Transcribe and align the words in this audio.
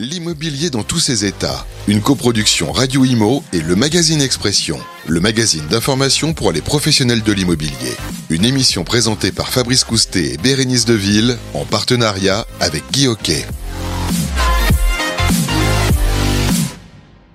L'immobilier 0.00 0.70
dans 0.70 0.84
tous 0.84 1.00
ses 1.00 1.24
états. 1.24 1.66
Une 1.88 2.00
coproduction 2.00 2.70
Radio 2.70 3.04
Imo 3.04 3.42
et 3.52 3.60
le 3.60 3.74
magazine 3.74 4.22
Expression, 4.22 4.78
le 5.08 5.18
magazine 5.18 5.66
d'information 5.66 6.34
pour 6.34 6.52
les 6.52 6.60
professionnels 6.60 7.24
de 7.24 7.32
l'immobilier. 7.32 7.96
Une 8.30 8.44
émission 8.44 8.84
présentée 8.84 9.32
par 9.32 9.48
Fabrice 9.48 9.82
Coustet 9.82 10.34
et 10.34 10.36
Bérénice 10.36 10.84
Deville 10.84 11.36
en 11.52 11.64
partenariat 11.64 12.46
avec 12.60 12.84
Guy 12.92 13.08
Hockey. 13.08 13.44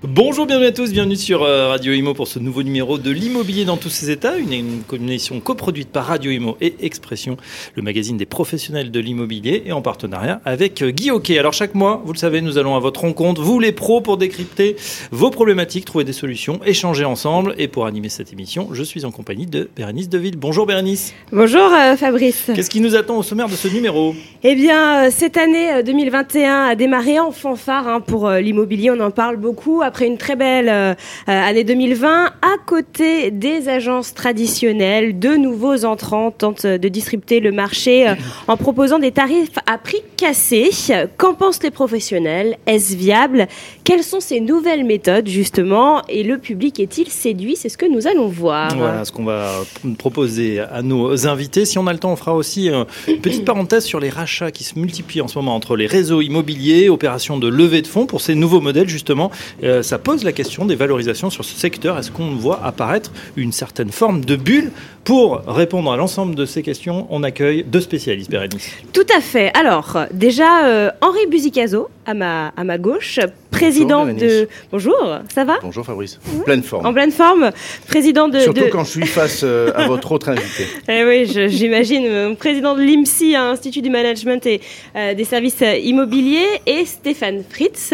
Bonjour, 0.06 0.44
bienvenue 0.44 0.66
à 0.66 0.72
tous, 0.72 0.92
bienvenue 0.92 1.16
sur 1.16 1.44
euh, 1.44 1.68
Radio 1.68 1.94
Imo 1.94 2.12
pour 2.12 2.28
ce 2.28 2.38
nouveau 2.38 2.62
numéro 2.62 2.98
de 2.98 3.10
l'immobilier 3.10 3.64
dans 3.64 3.78
tous 3.78 3.88
ses 3.88 4.10
états, 4.10 4.36
une, 4.36 4.52
une 4.52 5.08
émission 5.08 5.40
coproduite 5.40 5.88
par 5.88 6.04
Radio 6.04 6.30
Imo 6.30 6.58
et 6.60 6.74
Expression, 6.82 7.38
le 7.74 7.80
magazine 7.80 8.18
des 8.18 8.26
professionnels 8.26 8.90
de 8.90 9.00
l'immobilier 9.00 9.62
et 9.64 9.72
en 9.72 9.80
partenariat 9.80 10.42
avec 10.44 10.82
euh, 10.82 10.90
Guy 10.90 11.10
Hockey. 11.10 11.38
Alors 11.38 11.54
chaque 11.54 11.74
mois, 11.74 12.02
vous 12.04 12.12
le 12.12 12.18
savez, 12.18 12.42
nous 12.42 12.58
allons 12.58 12.76
à 12.76 12.80
votre 12.80 13.00
rencontre, 13.00 13.40
vous 13.40 13.58
les 13.58 13.72
pros, 13.72 14.02
pour 14.02 14.18
décrypter 14.18 14.76
vos 15.10 15.30
problématiques, 15.30 15.86
trouver 15.86 16.04
des 16.04 16.12
solutions, 16.12 16.60
échanger 16.66 17.06
ensemble. 17.06 17.54
Et 17.56 17.66
pour 17.66 17.86
animer 17.86 18.10
cette 18.10 18.30
émission, 18.30 18.68
je 18.72 18.82
suis 18.82 19.06
en 19.06 19.10
compagnie 19.10 19.46
de 19.46 19.70
Bérénice 19.74 20.10
Deville. 20.10 20.36
Bonjour 20.36 20.66
Bérénice. 20.66 21.14
Bonjour 21.32 21.72
euh, 21.72 21.96
Fabrice. 21.96 22.50
Qu'est-ce 22.54 22.68
qui 22.68 22.82
nous 22.82 22.94
attend 22.94 23.16
au 23.16 23.22
sommaire 23.22 23.48
de 23.48 23.54
ce 23.54 23.68
numéro? 23.68 24.14
Eh 24.42 24.54
bien, 24.54 25.10
cette 25.10 25.38
année 25.38 25.72
euh, 25.72 25.82
2021 25.82 26.64
a 26.64 26.74
démarré 26.74 27.18
en 27.18 27.32
fanfare 27.32 27.88
hein, 27.88 28.00
pour 28.02 28.28
l'immobilier. 28.28 28.90
On 28.90 29.00
en 29.00 29.10
parle 29.10 29.38
beaucoup 29.38 29.80
après 29.82 29.93
une 30.02 30.18
très 30.18 30.36
belle 30.36 30.68
euh, 30.68 30.92
euh, 30.92 30.94
année 31.26 31.64
2020. 31.64 32.26
À 32.26 32.30
côté 32.66 33.30
des 33.30 33.68
agences 33.68 34.14
traditionnelles, 34.14 35.18
de 35.18 35.34
nouveaux 35.36 35.84
entrants 35.84 36.30
tentent 36.30 36.66
de 36.66 36.88
disrupter 36.88 37.40
le 37.40 37.52
marché 37.52 38.08
euh, 38.08 38.14
en 38.48 38.56
proposant 38.56 38.98
des 38.98 39.12
tarifs 39.12 39.58
à 39.66 39.78
prix 39.78 40.02
cassés. 40.16 40.70
Qu'en 41.16 41.34
pensent 41.34 41.62
les 41.62 41.70
professionnels? 41.70 42.56
Est-ce 42.66 42.96
viable? 42.96 43.46
Quelles 43.84 44.02
sont 44.02 44.20
ces 44.20 44.40
nouvelles 44.40 44.84
méthodes 44.84 45.28
justement? 45.28 46.02
Et 46.08 46.22
le 46.22 46.38
public 46.38 46.80
est-il 46.80 47.08
séduit? 47.08 47.56
C'est 47.56 47.68
ce 47.68 47.78
que 47.78 47.86
nous 47.86 48.06
allons 48.06 48.28
voir. 48.28 48.76
Voilà 48.76 49.04
ce 49.04 49.12
qu'on 49.12 49.24
va 49.24 49.50
proposer 49.98 50.60
à 50.60 50.82
nos 50.82 51.26
invités. 51.26 51.64
Si 51.64 51.78
on 51.78 51.86
a 51.86 51.92
le 51.92 51.98
temps, 51.98 52.12
on 52.12 52.16
fera 52.16 52.34
aussi 52.34 52.68
une 52.68 53.20
petite 53.20 53.44
parenthèse 53.46 53.84
sur 53.84 54.00
les 54.00 54.10
rachats 54.10 54.50
qui 54.50 54.64
se 54.64 54.78
multiplient 54.78 55.20
en 55.20 55.28
ce 55.28 55.38
moment 55.38 55.54
entre 55.54 55.76
les 55.76 55.86
réseaux 55.86 56.20
immobiliers, 56.20 56.88
opérations 56.88 57.38
de 57.38 57.48
levée 57.48 57.82
de 57.82 57.86
fonds 57.86 58.06
pour 58.06 58.20
ces 58.20 58.34
nouveaux 58.34 58.60
modèles 58.60 58.88
justement. 58.88 59.30
Euh, 59.62 59.82
ça 59.84 59.98
pose 59.98 60.24
la 60.24 60.32
question 60.32 60.64
des 60.64 60.74
valorisations 60.74 61.30
sur 61.30 61.44
ce 61.44 61.54
secteur. 61.54 61.98
Est-ce 61.98 62.10
qu'on 62.10 62.34
voit 62.34 62.60
apparaître 62.64 63.12
une 63.36 63.52
certaine 63.52 63.90
forme 63.90 64.24
de 64.24 64.34
bulle 64.36 64.70
Pour 65.04 65.42
répondre 65.46 65.92
à 65.92 65.96
l'ensemble 65.96 66.34
de 66.34 66.46
ces 66.46 66.62
questions, 66.62 67.06
on 67.10 67.22
accueille 67.22 67.62
deux 67.64 67.80
spécialistes, 67.80 68.30
Bérénice. 68.30 68.70
Tout 68.92 69.06
à 69.16 69.20
fait. 69.20 69.52
Alors, 69.56 69.98
déjà, 70.12 70.64
euh, 70.66 70.90
Henri 71.02 71.26
Buzicazo, 71.30 71.88
à 72.06 72.14
ma, 72.14 72.48
à 72.56 72.64
ma 72.64 72.78
gauche, 72.78 73.20
président 73.50 74.06
de... 74.06 74.48
Bonjour, 74.72 74.96
ça 75.32 75.44
va 75.44 75.58
Bonjour 75.62 75.84
Fabrice. 75.86 76.18
Pleine 76.44 76.62
forme. 76.62 76.86
En 76.86 76.92
pleine 76.92 77.12
forme, 77.12 77.50
président 77.86 78.28
de... 78.28 78.40
Surtout 78.40 78.62
de- 78.64 78.66
quand 78.66 78.84
je 78.84 78.90
suis 78.90 79.06
face 79.06 79.42
euh, 79.44 79.70
à 79.76 79.86
votre 79.86 80.10
autre 80.12 80.28
invité. 80.30 80.66
Eh 80.88 81.04
oui, 81.04 81.48
j'imagine, 81.50 82.04
euh, 82.06 82.34
président 82.34 82.74
de 82.74 82.80
l'IMSI, 82.82 83.36
hein, 83.36 83.50
Institut 83.50 83.80
du 83.82 83.90
Management 83.90 84.44
et 84.46 84.60
euh, 84.96 85.14
des 85.14 85.24
Services 85.24 85.62
Immobiliers, 85.82 86.46
et 86.66 86.84
Stéphane 86.84 87.42
Fritz, 87.48 87.92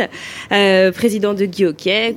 euh, 0.53 0.93
président 0.93 1.35
de 1.35 1.45
Guy 1.45 1.67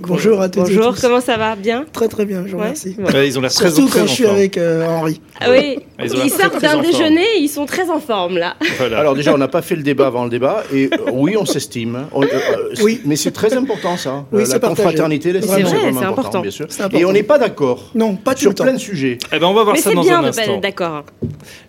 Bonjour 0.02 0.42
à 0.42 0.50
toutes 0.50 0.70
et 0.70 0.76
Bonjour, 0.76 0.94
tous. 0.96 1.02
comment 1.02 1.22
ça 1.22 1.38
va 1.38 1.56
Bien 1.56 1.86
Très 1.94 2.08
très 2.08 2.26
bien, 2.26 2.44
je 2.46 2.52
vous 2.52 2.58
remercie. 2.60 2.96
Ouais. 2.98 3.14
Ouais, 3.14 3.28
ils 3.28 3.38
ont 3.38 3.42
l'air 3.42 3.52
très 3.54 3.70
Surtout 3.70 3.88
très 3.88 4.00
quand 4.00 4.06
en 4.06 4.08
je 4.08 4.14
suis 4.14 4.26
avec 4.26 4.58
euh, 4.58 4.86
Henri. 4.88 5.22
Ah 5.40 5.52
oui, 5.52 5.80
Ils 6.02 6.30
sortent 6.32 6.62
d'un 6.62 6.78
en 6.78 6.82
déjeuner, 6.82 7.26
ils 7.40 7.48
sont 7.50 7.66
très 7.66 7.90
en 7.90 8.00
forme 8.00 8.38
là. 8.38 8.56
Voilà. 8.78 9.00
Alors 9.00 9.16
déjà, 9.16 9.34
on 9.34 9.38
n'a 9.38 9.48
pas 9.48 9.62
fait 9.62 9.76
le 9.76 9.84
débat 9.84 10.08
avant 10.08 10.24
le 10.24 10.30
débat. 10.30 10.64
Et 10.74 10.90
euh, 10.94 11.12
oui, 11.14 11.36
on 11.38 11.46
s'estime. 11.46 12.06
euh, 12.16 12.74
Oui. 12.82 13.02
Mais 13.06 13.16
c'est 13.16 13.32
très 13.32 13.54
important 13.54 13.98
ça. 13.98 14.26
Oui, 14.32 14.44
c'est 14.46 14.54
la 14.54 14.68
confraternité, 14.70 15.34
l'estime, 15.34 15.54
C'est 15.56 15.64
c'est 15.64 15.70
vrai, 15.70 15.80
vraiment 15.80 16.00
c'est 16.00 16.06
important, 16.06 16.22
important. 16.22 16.42
bien 16.42 16.52
sûr. 16.52 16.66
C'est 16.70 16.82
important. 16.84 17.00
Et 17.00 17.06
on 17.06 17.12
n'est 17.14 17.24
pas 17.24 17.38
d'accord 17.40 17.92
Non, 17.96 18.16
pas 18.16 18.34
tout 18.34 18.42
sur 18.42 18.50
le 18.50 18.56
temps. 18.56 18.64
plein 18.64 18.74
de 18.74 18.78
sujets. 18.80 19.18
Eh 19.32 19.40
ben, 19.40 19.48
on 19.48 19.54
va 19.54 19.64
voir 19.64 19.76
Mais 19.76 19.82
ça 19.82 19.90
c'est 19.90 19.96
dans 19.96 20.02
bien 20.02 20.20
un 20.20 20.30
de 20.30 20.36
pas 20.36 20.42
instant. 20.42 20.56
être 20.56 20.62
d'accord. 20.62 21.04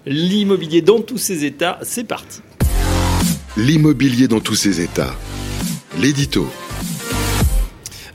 L'immobilier 0.06 0.82
dans 0.82 1.00
tous 1.00 1.18
ses 1.18 1.44
états, 1.44 1.78
c'est 1.82 2.04
parti. 2.04 2.40
L'immobilier 3.56 4.26
dans 4.28 4.40
tous 4.40 4.54
ses 4.56 4.80
états. 4.80 5.14
L'édito. 6.00 6.46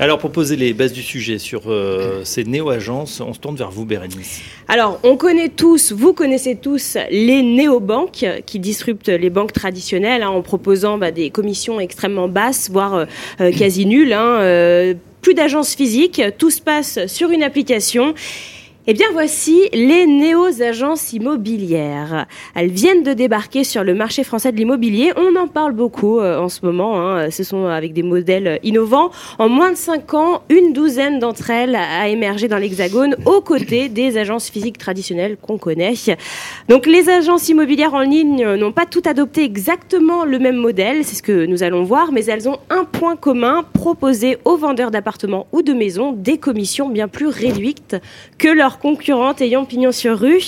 Alors, 0.01 0.17
pour 0.17 0.31
poser 0.31 0.55
les 0.55 0.71
bases 0.73 0.93
du 0.93 1.03
sujet 1.03 1.39
sur 1.39 1.63
euh, 1.67 2.21
ces 2.23 2.45
néo-agences, 2.45 3.19
on 3.19 3.33
se 3.33 3.39
tourne 3.39 3.57
vers 3.57 3.69
vous, 3.69 3.83
Bérénice. 3.83 4.39
Alors, 4.69 4.97
on 5.03 5.17
connaît 5.17 5.49
tous, 5.49 5.91
vous 5.91 6.13
connaissez 6.13 6.55
tous 6.55 6.97
les 7.11 7.41
néobanques 7.43 8.25
qui 8.45 8.59
disruptent 8.59 9.09
les 9.09 9.29
banques 9.29 9.51
traditionnelles 9.51 10.23
hein, 10.23 10.29
en 10.29 10.41
proposant 10.41 10.97
bah, 10.97 11.11
des 11.11 11.31
commissions 11.31 11.81
extrêmement 11.81 12.29
basses, 12.29 12.69
voire 12.71 12.95
euh, 12.95 13.05
euh, 13.41 13.51
quasi 13.51 13.85
nulles. 13.85 14.13
hein, 14.13 14.95
plus 15.21 15.33
d'agences 15.33 15.75
physiques, 15.75 16.21
tout 16.37 16.49
se 16.49 16.61
passe 16.61 17.05
sur 17.07 17.31
une 17.31 17.43
application. 17.43 18.13
Eh 18.87 18.93
bien, 18.93 19.07
voici 19.11 19.69
les 19.73 20.07
néo-agences 20.07 21.11
immobilières. 21.13 22.25
Elles 22.55 22.71
viennent 22.71 23.03
de 23.03 23.13
débarquer 23.13 23.63
sur 23.63 23.83
le 23.83 23.93
marché 23.93 24.23
français 24.23 24.51
de 24.51 24.57
l'immobilier. 24.57 25.11
On 25.15 25.35
en 25.35 25.47
parle 25.47 25.73
beaucoup 25.73 26.19
euh, 26.19 26.39
en 26.39 26.47
ce 26.49 26.65
moment. 26.65 26.99
hein. 26.99 27.29
Ce 27.29 27.43
sont 27.43 27.65
avec 27.65 27.93
des 27.93 28.01
modèles 28.03 28.57
innovants. 28.63 29.11
En 29.37 29.47
moins 29.49 29.71
de 29.71 29.75
5 29.75 30.13
ans, 30.15 30.41
une 30.49 30.73
douzaine 30.73 31.19
d'entre 31.19 31.51
elles 31.51 31.75
a 31.75 32.07
émergé 32.07 32.47
dans 32.47 32.57
l'Hexagone 32.57 33.15
aux 33.25 33.41
côtés 33.41 33.89
des 33.89 34.17
agences 34.17 34.49
physiques 34.49 34.77
traditionnelles 34.79 35.37
qu'on 35.37 35.57
connaît. 35.57 35.93
Donc, 36.69 36.87
les 36.87 37.09
agences 37.09 37.49
immobilières 37.49 37.93
en 37.93 38.01
ligne 38.01 38.55
n'ont 38.55 38.71
pas 38.71 38.85
toutes 38.85 39.07
adopté 39.07 39.43
exactement 39.43 40.23
le 40.23 40.39
même 40.39 40.55
modèle. 40.55 41.03
C'est 41.03 41.17
ce 41.17 41.23
que 41.23 41.45
nous 41.45 41.63
allons 41.63 41.83
voir. 41.83 42.11
Mais 42.11 42.25
elles 42.25 42.47
ont 42.49 42.57
un 42.71 42.85
point 42.85 43.17
commun 43.17 43.65
proposer 43.73 44.37
aux 44.45 44.57
vendeurs 44.57 44.89
d'appartements 44.89 45.45
ou 45.51 45.61
de 45.61 45.73
maisons 45.73 46.13
des 46.13 46.37
commissions 46.37 46.89
bien 46.89 47.07
plus 47.09 47.27
réduites 47.27 47.97
que 48.39 48.47
leurs 48.47 48.78
concurrentes 48.79 49.41
ayant 49.41 49.65
pignon 49.65 49.91
sur 49.91 50.17
rue. 50.17 50.39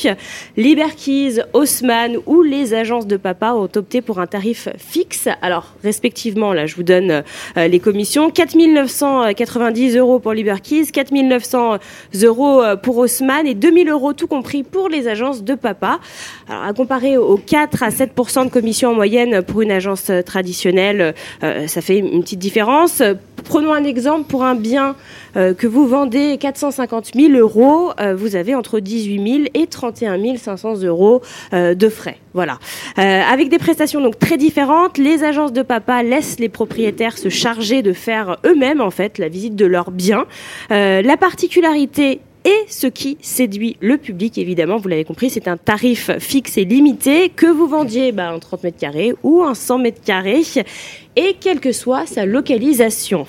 Liberkeys, 0.58 1.42
Haussmann 1.54 2.18
ou 2.26 2.42
les 2.42 2.74
agences 2.74 3.08
de 3.08 3.18
papa 3.18 3.54
ont 3.54 3.70
opté 3.76 4.02
pour 4.02 4.20
un 4.20 4.28
tarif 4.28 4.70
fixe. 4.78 5.28
Alors, 5.42 5.74
respectivement, 5.84 6.54
là, 6.54 6.66
je 6.66 6.76
vous 6.76 6.84
donne 6.84 7.24
euh, 7.58 7.68
les 7.68 7.80
commissions. 7.80 8.30
4 8.30 8.56
990 8.56 9.98
euros 9.98 10.20
pour 10.20 10.34
Liberkeys, 10.34 10.88
4 10.88 11.12
900 11.12 11.78
euros 12.24 12.62
euh, 12.62 12.76
pour 12.76 12.98
Haussmann 12.98 13.46
et 13.48 13.54
2 13.54 13.72
000 13.86 13.90
euros 13.90 14.14
tout 14.14 14.28
compris 14.28 14.64
pour 14.64 14.90
les 14.90 15.08
agences 15.08 15.44
de 15.44 15.56
papa. 15.56 16.00
Alors, 16.48 16.64
à 16.64 16.74
comparer 16.74 17.18
aux 17.18 17.38
4 17.38 17.84
à 17.84 17.92
7 17.92 18.12
de 18.16 18.50
commission 18.50 18.92
en 18.92 18.94
moyenne 18.94 19.42
pour 19.42 19.62
une 19.62 19.72
agence 19.72 20.12
traditionnelle, 20.26 21.14
euh, 21.44 21.68
ça 21.68 21.82
fait 21.82 21.98
une 21.98 22.22
petite 22.22 22.40
différence. 22.40 23.02
Prenons 23.44 23.74
un 23.74 23.84
exemple 23.84 24.26
pour 24.28 24.44
un 24.44 24.56
bien 24.56 24.96
que 25.34 25.66
vous 25.66 25.88
vendez 25.88 26.38
450 26.38 27.12
000 27.16 27.34
euros, 27.34 27.92
vous 28.14 28.36
avez 28.36 28.56
entre 28.56 28.80
18 28.80 29.32
000 29.32 29.44
et 29.54 29.68
31 29.68 30.38
500 30.38 30.84
euros 30.84 31.22
euh, 31.54 31.74
de 31.74 31.90
frais. 31.90 32.18
Voilà. 32.34 32.60
Euh, 32.98 33.02
avec 33.02 33.50
des 33.50 33.58
prestations 33.58 34.02
donc 34.02 34.18
très 34.18 34.38
différentes, 34.38 34.98
les 34.98 35.24
agences 35.24 35.54
de 35.54 35.62
papa 35.62 36.04
laissent 36.04 36.40
les 36.40 36.50
propriétaires 36.50 37.18
se 37.18 37.30
charger 37.30 37.82
de 37.82 37.94
faire 37.94 38.38
eux-mêmes 38.46 38.82
en 38.82 38.92
fait 38.92 39.18
la 39.18 39.28
visite 39.28 39.56
de 39.56 39.66
leurs 39.66 39.92
biens. 39.92 40.26
Euh, 40.72 41.02
la 41.02 41.18
particularité 41.18 42.22
et 42.44 42.66
ce 42.68 42.88
qui 42.88 43.18
séduit 43.22 43.78
le 43.82 43.98
public, 43.98 44.38
évidemment, 44.38 44.78
vous 44.78 44.88
l'avez 44.88 45.04
compris, 45.04 45.30
c'est 45.30 45.48
un 45.48 45.58
tarif 45.58 46.10
fixe 46.18 46.58
et 46.58 46.66
limité, 46.66 47.30
que 47.30 47.46
vous 47.46 47.68
vendiez 47.68 48.12
bah, 48.12 48.30
un 48.30 48.40
30 48.40 48.64
mètres 48.64 48.80
carrés 48.80 49.14
ou 49.22 49.44
un 49.44 49.54
100 49.54 49.78
mètres 49.78 50.02
carrés, 50.04 50.42
et 51.16 51.36
quelle 51.40 51.60
que 51.60 51.72
soit 51.72 52.08
sa 52.08 52.26
localisation. 52.26 53.28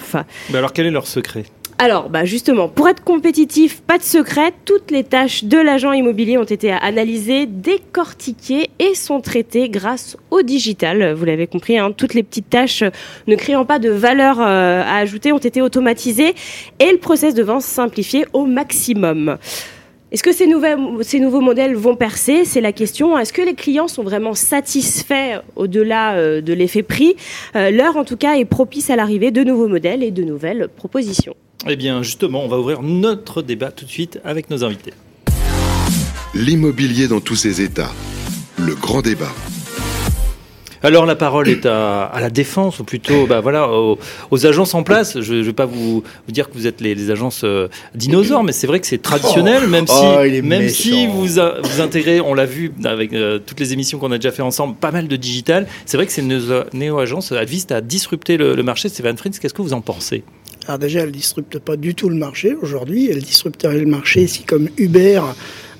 Mais 0.50 0.58
alors, 0.58 0.72
quel 0.72 0.86
est 0.86 0.90
leur 0.90 1.06
secret? 1.06 1.44
Alors, 1.82 2.10
bah 2.10 2.24
justement, 2.24 2.68
pour 2.68 2.88
être 2.88 3.02
compétitif, 3.02 3.80
pas 3.80 3.98
de 3.98 4.04
secret, 4.04 4.52
toutes 4.64 4.92
les 4.92 5.02
tâches 5.02 5.42
de 5.42 5.58
l'agent 5.58 5.90
immobilier 5.90 6.38
ont 6.38 6.44
été 6.44 6.70
analysées, 6.70 7.46
décortiquées 7.46 8.70
et 8.78 8.94
sont 8.94 9.20
traitées 9.20 9.68
grâce 9.68 10.16
au 10.30 10.42
digital. 10.42 11.12
Vous 11.12 11.24
l'avez 11.24 11.48
compris, 11.48 11.78
hein, 11.78 11.90
toutes 11.90 12.14
les 12.14 12.22
petites 12.22 12.48
tâches 12.48 12.82
euh, 12.82 12.90
ne 13.26 13.34
créant 13.34 13.64
pas 13.64 13.80
de 13.80 13.90
valeur 13.90 14.40
euh, 14.40 14.80
à 14.80 14.98
ajouter 14.98 15.32
ont 15.32 15.38
été 15.38 15.60
automatisées 15.60 16.36
et 16.78 16.92
le 16.92 16.98
process 16.98 17.34
de 17.34 17.42
vente 17.42 17.62
simplifié 17.62 18.26
au 18.32 18.46
maximum. 18.46 19.38
Est-ce 20.12 20.22
que 20.22 20.30
ces, 20.30 20.46
nouveaux 21.18 21.40
modèles 21.40 21.74
vont 21.74 21.96
percer? 21.96 22.44
C'est 22.44 22.60
la 22.60 22.70
question. 22.70 23.18
Est-ce 23.18 23.32
que 23.32 23.42
les 23.42 23.54
clients 23.54 23.88
sont 23.88 24.04
vraiment 24.04 24.34
satisfaits 24.34 25.42
au-delà 25.56 26.14
euh, 26.14 26.42
de 26.42 26.52
l'effet 26.52 26.84
prix? 26.84 27.16
L'heure, 27.56 27.96
en 27.96 28.04
tout 28.04 28.16
cas, 28.16 28.36
est 28.36 28.44
propice 28.44 28.88
à 28.88 28.94
l'arrivée 28.94 29.32
de 29.32 29.42
nouveaux 29.42 29.66
modèles 29.66 30.04
et 30.04 30.12
de 30.12 30.22
nouvelles 30.22 30.68
propositions. 30.76 31.34
Eh 31.68 31.76
bien, 31.76 32.02
justement, 32.02 32.44
on 32.44 32.48
va 32.48 32.58
ouvrir 32.58 32.82
notre 32.82 33.40
débat 33.42 33.70
tout 33.70 33.84
de 33.84 33.90
suite 33.90 34.18
avec 34.24 34.50
nos 34.50 34.64
invités. 34.64 34.92
L'immobilier 36.34 37.08
dans 37.08 37.20
tous 37.20 37.36
ses 37.36 37.60
états. 37.60 37.92
Le 38.58 38.74
grand 38.74 39.02
débat. 39.02 39.30
Alors 40.84 41.06
la 41.06 41.14
parole 41.14 41.48
est 41.48 41.64
à, 41.64 42.02
à 42.06 42.20
la 42.20 42.28
défense, 42.28 42.80
ou 42.80 42.84
plutôt 42.84 43.28
bah, 43.28 43.38
voilà, 43.40 43.70
aux, 43.70 44.00
aux 44.32 44.46
agences 44.46 44.74
en 44.74 44.82
place. 44.82 45.20
Je 45.20 45.34
ne 45.34 45.42
vais 45.42 45.52
pas 45.52 45.66
vous, 45.66 46.02
vous 46.26 46.32
dire 46.32 46.48
que 46.50 46.54
vous 46.54 46.66
êtes 46.66 46.80
les, 46.80 46.96
les 46.96 47.12
agences 47.12 47.42
euh, 47.44 47.68
dinosaures, 47.94 48.42
mais 48.42 48.50
c'est 48.50 48.66
vrai 48.66 48.80
que 48.80 48.86
c'est 48.88 48.98
traditionnel, 49.00 49.68
même 49.68 49.86
si, 49.86 49.92
Oh, 49.96 50.22
il 50.26 50.34
est 50.34 50.42
même 50.42 50.62
méchant. 50.62 50.74
si 50.82 51.06
vous, 51.06 51.38
a- 51.38 51.60
vous 51.62 51.80
intégrez, 51.80 52.20
on 52.20 52.34
l'a 52.34 52.46
vu 52.46 52.72
avec 52.82 53.12
euh, 53.12 53.38
toutes 53.38 53.60
les 53.60 53.72
émissions 53.72 54.00
qu'on 54.00 54.10
a 54.10 54.18
déjà 54.18 54.32
fait 54.32 54.42
ensemble, 54.42 54.74
pas 54.74 54.90
mal 54.90 55.06
de 55.06 55.14
digital. 55.14 55.68
C'est 55.86 55.96
vrai 55.96 56.06
que 56.06 56.12
ces 56.12 56.22
néo- 56.22 56.64
néo-agences 56.72 57.30
elles 57.30 57.46
visent 57.46 57.68
à 57.70 57.80
disrupter 57.80 58.36
le, 58.36 58.56
le 58.56 58.62
marché. 58.64 58.88
Stéphane 58.88 59.16
Fritz, 59.16 59.38
qu'est-ce 59.38 59.54
que 59.54 59.62
vous 59.62 59.74
en 59.74 59.82
pensez? 59.82 60.24
Alors 60.66 60.78
déjà, 60.78 61.00
elle 61.00 61.06
ne 61.06 61.12
disrupte 61.12 61.58
pas 61.58 61.76
du 61.76 61.94
tout 61.94 62.08
le 62.08 62.16
marché 62.16 62.54
aujourd'hui. 62.54 63.08
Elle 63.10 63.22
disrupterait 63.22 63.80
le 63.80 63.86
marché 63.86 64.26
si, 64.26 64.44
comme 64.44 64.68
Uber, 64.76 65.20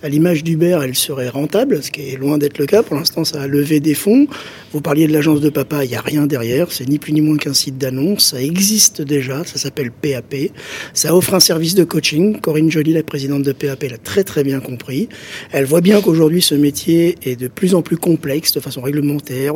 à 0.02 0.08
l'image 0.08 0.42
d'Uber, 0.42 0.78
elle 0.82 0.94
serait 0.94 1.28
rentable, 1.28 1.82
ce 1.82 1.90
qui 1.90 2.10
est 2.10 2.16
loin 2.16 2.38
d'être 2.38 2.58
le 2.58 2.66
cas. 2.66 2.82
Pour 2.82 2.96
l'instant, 2.96 3.24
ça 3.24 3.42
a 3.42 3.46
levé 3.46 3.80
des 3.80 3.94
fonds. 3.94 4.26
Vous 4.72 4.80
parliez 4.80 5.06
de 5.06 5.12
l'agence 5.12 5.40
de 5.40 5.48
papa, 5.48 5.84
il 5.84 5.90
n'y 5.90 5.96
a 5.96 6.00
rien 6.00 6.26
derrière. 6.26 6.72
C'est 6.72 6.88
ni 6.88 6.98
plus 6.98 7.12
ni 7.12 7.20
moins 7.20 7.36
qu'un 7.36 7.54
site 7.54 7.78
d'annonce. 7.78 8.30
Ça 8.30 8.42
existe 8.42 9.00
déjà, 9.02 9.44
ça 9.44 9.58
s'appelle 9.58 9.92
PAP. 9.92 10.50
Ça 10.92 11.14
offre 11.14 11.34
un 11.34 11.40
service 11.40 11.74
de 11.74 11.84
coaching. 11.84 12.40
Corinne 12.40 12.70
Joly, 12.70 12.92
la 12.92 13.02
présidente 13.02 13.42
de 13.42 13.52
PAP, 13.52 13.84
l'a 13.84 13.98
très 13.98 14.24
très 14.24 14.42
bien 14.42 14.60
compris. 14.60 15.08
Elle 15.52 15.66
voit 15.66 15.80
bien 15.80 16.00
qu'aujourd'hui, 16.00 16.42
ce 16.42 16.54
métier 16.54 17.16
est 17.22 17.36
de 17.36 17.48
plus 17.48 17.74
en 17.74 17.82
plus 17.82 17.96
complexe 17.96 18.52
de 18.52 18.60
façon 18.60 18.82
réglementaire. 18.82 19.54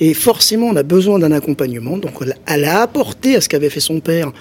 Et 0.00 0.14
forcément, 0.14 0.66
on 0.66 0.76
a 0.76 0.82
besoin 0.82 1.18
d'un 1.18 1.32
accompagnement. 1.32 1.96
Donc, 1.96 2.14
elle 2.46 2.64
a 2.64 2.82
apporté 2.82 3.36
à 3.36 3.40
ce 3.40 3.48
qu'avait 3.48 3.70
fait 3.70 3.80
son 3.80 4.00
père 4.00 4.32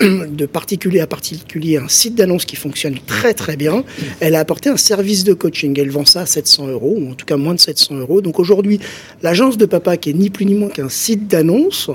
de 0.30 0.46
particulier 0.46 1.00
à 1.00 1.06
particulier 1.06 1.76
un 1.76 1.88
site 1.88 2.14
d'annonce 2.14 2.46
qui 2.46 2.56
fonctionne 2.56 2.98
très 3.06 3.34
très 3.34 3.56
bien. 3.56 3.84
Elle 4.20 4.34
a 4.34 4.40
apporté 4.40 4.70
un 4.70 4.76
service 4.76 5.24
de 5.24 5.34
coaching. 5.34 5.78
Elle 5.78 5.90
vend 5.90 6.06
ça 6.06 6.22
à 6.22 6.26
700 6.26 6.68
euros, 6.68 6.96
ou 6.98 7.10
en 7.10 7.14
tout 7.14 7.26
cas 7.26 7.36
moins 7.36 7.54
de 7.54 7.60
700 7.60 7.96
euros. 7.96 8.22
Donc 8.22 8.38
aujourd'hui, 8.38 8.80
l'agence 9.22 9.58
de 9.58 9.66
papa, 9.66 9.96
qui 9.98 10.10
est 10.10 10.14
ni 10.14 10.30
plus 10.30 10.46
ni 10.46 10.54
moins 10.54 10.70
qu'un 10.70 10.88
site 10.88 11.28
d'annonce, 11.28 11.90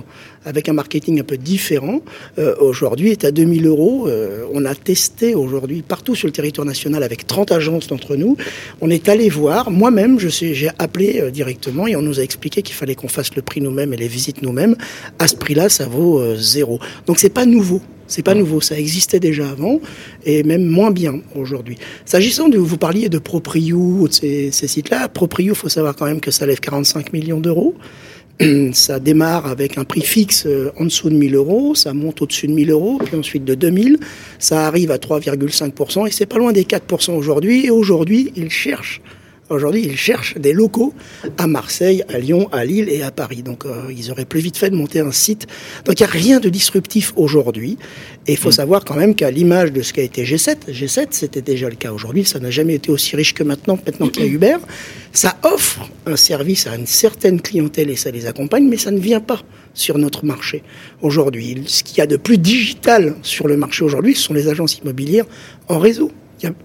avec 0.46 0.70
un 0.70 0.74
marketing 0.74 1.20
un 1.20 1.24
peu 1.24 1.38
différent, 1.38 2.02
euh, 2.38 2.54
aujourd'hui 2.60 3.10
est 3.10 3.26
à 3.26 3.32
2000 3.32 3.66
euros. 3.66 4.08
Euh, 4.08 4.46
on 4.54 4.64
a 4.66 4.76
testé 4.76 5.34
aujourd'hui 5.34 5.82
partout 5.82 6.14
sur 6.14 6.28
le 6.28 6.34
territoire 6.34 6.68
national 6.68 7.02
avec 7.02 7.26
30 7.26 7.52
agences 7.52 7.88
d'entre 7.88 8.16
nous. 8.16 8.38
On 8.82 8.92
est 8.92 9.10
allé 9.10 9.30
voir. 9.30 9.72
Moi-même, 9.72 10.20
je 10.20 10.30
sais, 10.30 10.54
j'ai 10.54 10.70
appelé 10.78 11.20
euh, 11.20 11.32
directement 11.32 11.88
et 11.88 11.96
on 11.96 12.04
nous 12.04 12.20
a 12.20 12.24
expliqué 12.24 12.62
qu'il 12.62 12.76
fallait 12.76 12.94
qu'on 12.94 13.08
fasse 13.08 13.36
le 13.36 13.42
prix 13.42 13.62
nous-mêmes 13.62 13.94
et 13.94 13.98
les 13.98 14.08
visites 14.08 14.44
nous-mêmes. 14.44 14.76
À 15.18 15.28
ce 15.28 15.36
prix-là, 15.36 15.70
ça 15.70 15.88
vaut 15.88 16.20
euh, 16.20 16.36
zéro. 16.38 16.80
Donc 17.08 17.18
c'est 17.18 17.30
pas 17.30 17.48
nouveau. 17.48 17.82
C'est 18.08 18.24
pas 18.24 18.36
nouveau, 18.36 18.62
ça 18.62 18.78
existait 18.78 19.20
déjà 19.20 19.50
avant 19.50 19.80
et 20.26 20.44
même 20.44 20.66
moins 20.66 20.92
bien 20.92 21.22
aujourd'hui. 21.36 21.78
S'agissant 22.06 22.50
de, 22.50 22.58
vous 22.58 22.78
parliez 22.78 23.10
de 23.10 23.18
Proprio 23.18 23.78
ou 23.78 24.08
de 24.08 24.14
ces, 24.14 24.52
ces 24.52 24.68
sites-là, 24.68 25.08
Proprio, 25.10 25.56
faut 25.56 25.70
savoir 25.70 25.96
quand 25.96 26.06
même 26.06 26.22
que 26.22 26.32
ça 26.32 26.46
lève 26.46 26.60
45 26.60 27.14
millions 27.14 27.40
d'euros. 27.40 27.76
Ça 28.74 29.00
démarre 29.00 29.48
avec 29.48 29.78
un 29.78 29.86
prix 29.86 30.02
fixe 30.02 30.46
euh, 30.46 30.72
en 30.78 30.86
dessous 30.86 31.10
de 31.10 31.16
1000 31.16 31.36
euros, 31.36 31.74
ça 31.74 31.94
monte 31.94 32.22
au-dessus 32.22 32.48
de 32.48 32.52
1000 32.52 32.72
euros, 32.72 33.00
puis 33.04 33.16
ensuite 33.16 33.46
de 33.46 33.56
2000, 33.56 33.98
ça 34.40 34.68
arrive 34.68 34.92
à 34.92 34.98
3,5% 34.98 36.08
et 36.08 36.12
c'est 36.12 36.26
pas 36.26 36.38
loin 36.38 36.52
des 36.52 36.64
4% 36.64 37.14
aujourd'hui. 37.14 37.68
Et 37.68 37.70
aujourd'hui, 37.70 38.34
ils 38.36 38.50
cherchent 38.50 39.02
Aujourd'hui, 39.50 39.84
ils 39.86 39.96
cherchent 39.96 40.36
des 40.38 40.54
locaux 40.54 40.92
à 41.38 41.46
Marseille, 41.46 42.04
à 42.10 42.18
Lyon, 42.18 42.50
à 42.52 42.66
Lille 42.66 42.90
et 42.90 43.04
à 43.04 43.12
Paris. 43.12 43.44
Donc, 43.44 43.64
euh, 43.66 43.94
ils 43.96 44.10
auraient 44.10 44.26
plus 44.26 44.40
vite 44.40 44.58
fait 44.58 44.72
de 44.72 44.76
monter 44.76 45.02
un 45.02 45.12
site. 45.12 45.46
Donc, 45.86 46.00
il 46.00 46.04
n'y 46.04 46.10
a 46.10 46.12
rien 46.12 46.40
de 46.40 46.50
disruptif 46.50 47.14
aujourd'hui. 47.16 47.78
Et 48.26 48.32
il 48.32 48.38
faut 48.38 48.50
savoir 48.50 48.84
quand 48.84 48.96
même 48.96 49.14
qu'à 49.14 49.30
l'image 49.30 49.72
de 49.72 49.84
ce 49.84 49.94
qu'a 49.94 50.02
été 50.02 50.24
G7, 50.24 50.72
G7, 50.72 51.10
c'était 51.12 51.44
déjà 51.44 51.70
le 51.70 51.76
cas 51.76 51.92
aujourd'hui. 51.92 52.26
Ça 52.26 52.40
n'a 52.40 52.50
jamais 52.50 52.74
été 52.74 52.90
aussi 52.90 53.16
riche 53.16 53.36
que 53.36 53.44
maintenant, 53.44 53.78
maintenant 53.86 54.08
qu'il 54.08 54.24
y 54.24 54.28
a 54.28 54.32
Uber. 54.32 54.58
Ça 55.14 55.38
offre 55.44 55.92
un 56.08 56.16
service 56.16 56.66
à 56.66 56.76
une 56.76 56.88
certaine 56.88 57.40
clientèle 57.40 57.92
et 57.92 57.96
ça 57.96 58.10
les 58.10 58.26
accompagne, 58.26 58.68
mais 58.68 58.78
ça 58.78 58.90
ne 58.90 59.00
vient 59.00 59.22
pas 59.22 59.44
sur 59.76 60.00
notre 60.00 60.26
marché 60.26 60.64
aujourd'hui. 61.04 61.64
Ce 61.68 61.84
qu'il 61.84 62.00
y 62.00 62.02
a 62.02 62.08
de 62.08 62.18
plus 62.18 62.40
digital 62.40 63.14
sur 63.22 63.48
le 63.48 63.58
marché 63.58 63.86
aujourd'hui, 63.86 64.16
ce 64.16 64.24
sont 64.24 64.34
les 64.34 64.48
agences 64.48 64.80
immobilières 64.80 65.26
en 65.68 65.78
réseau. 65.78 66.12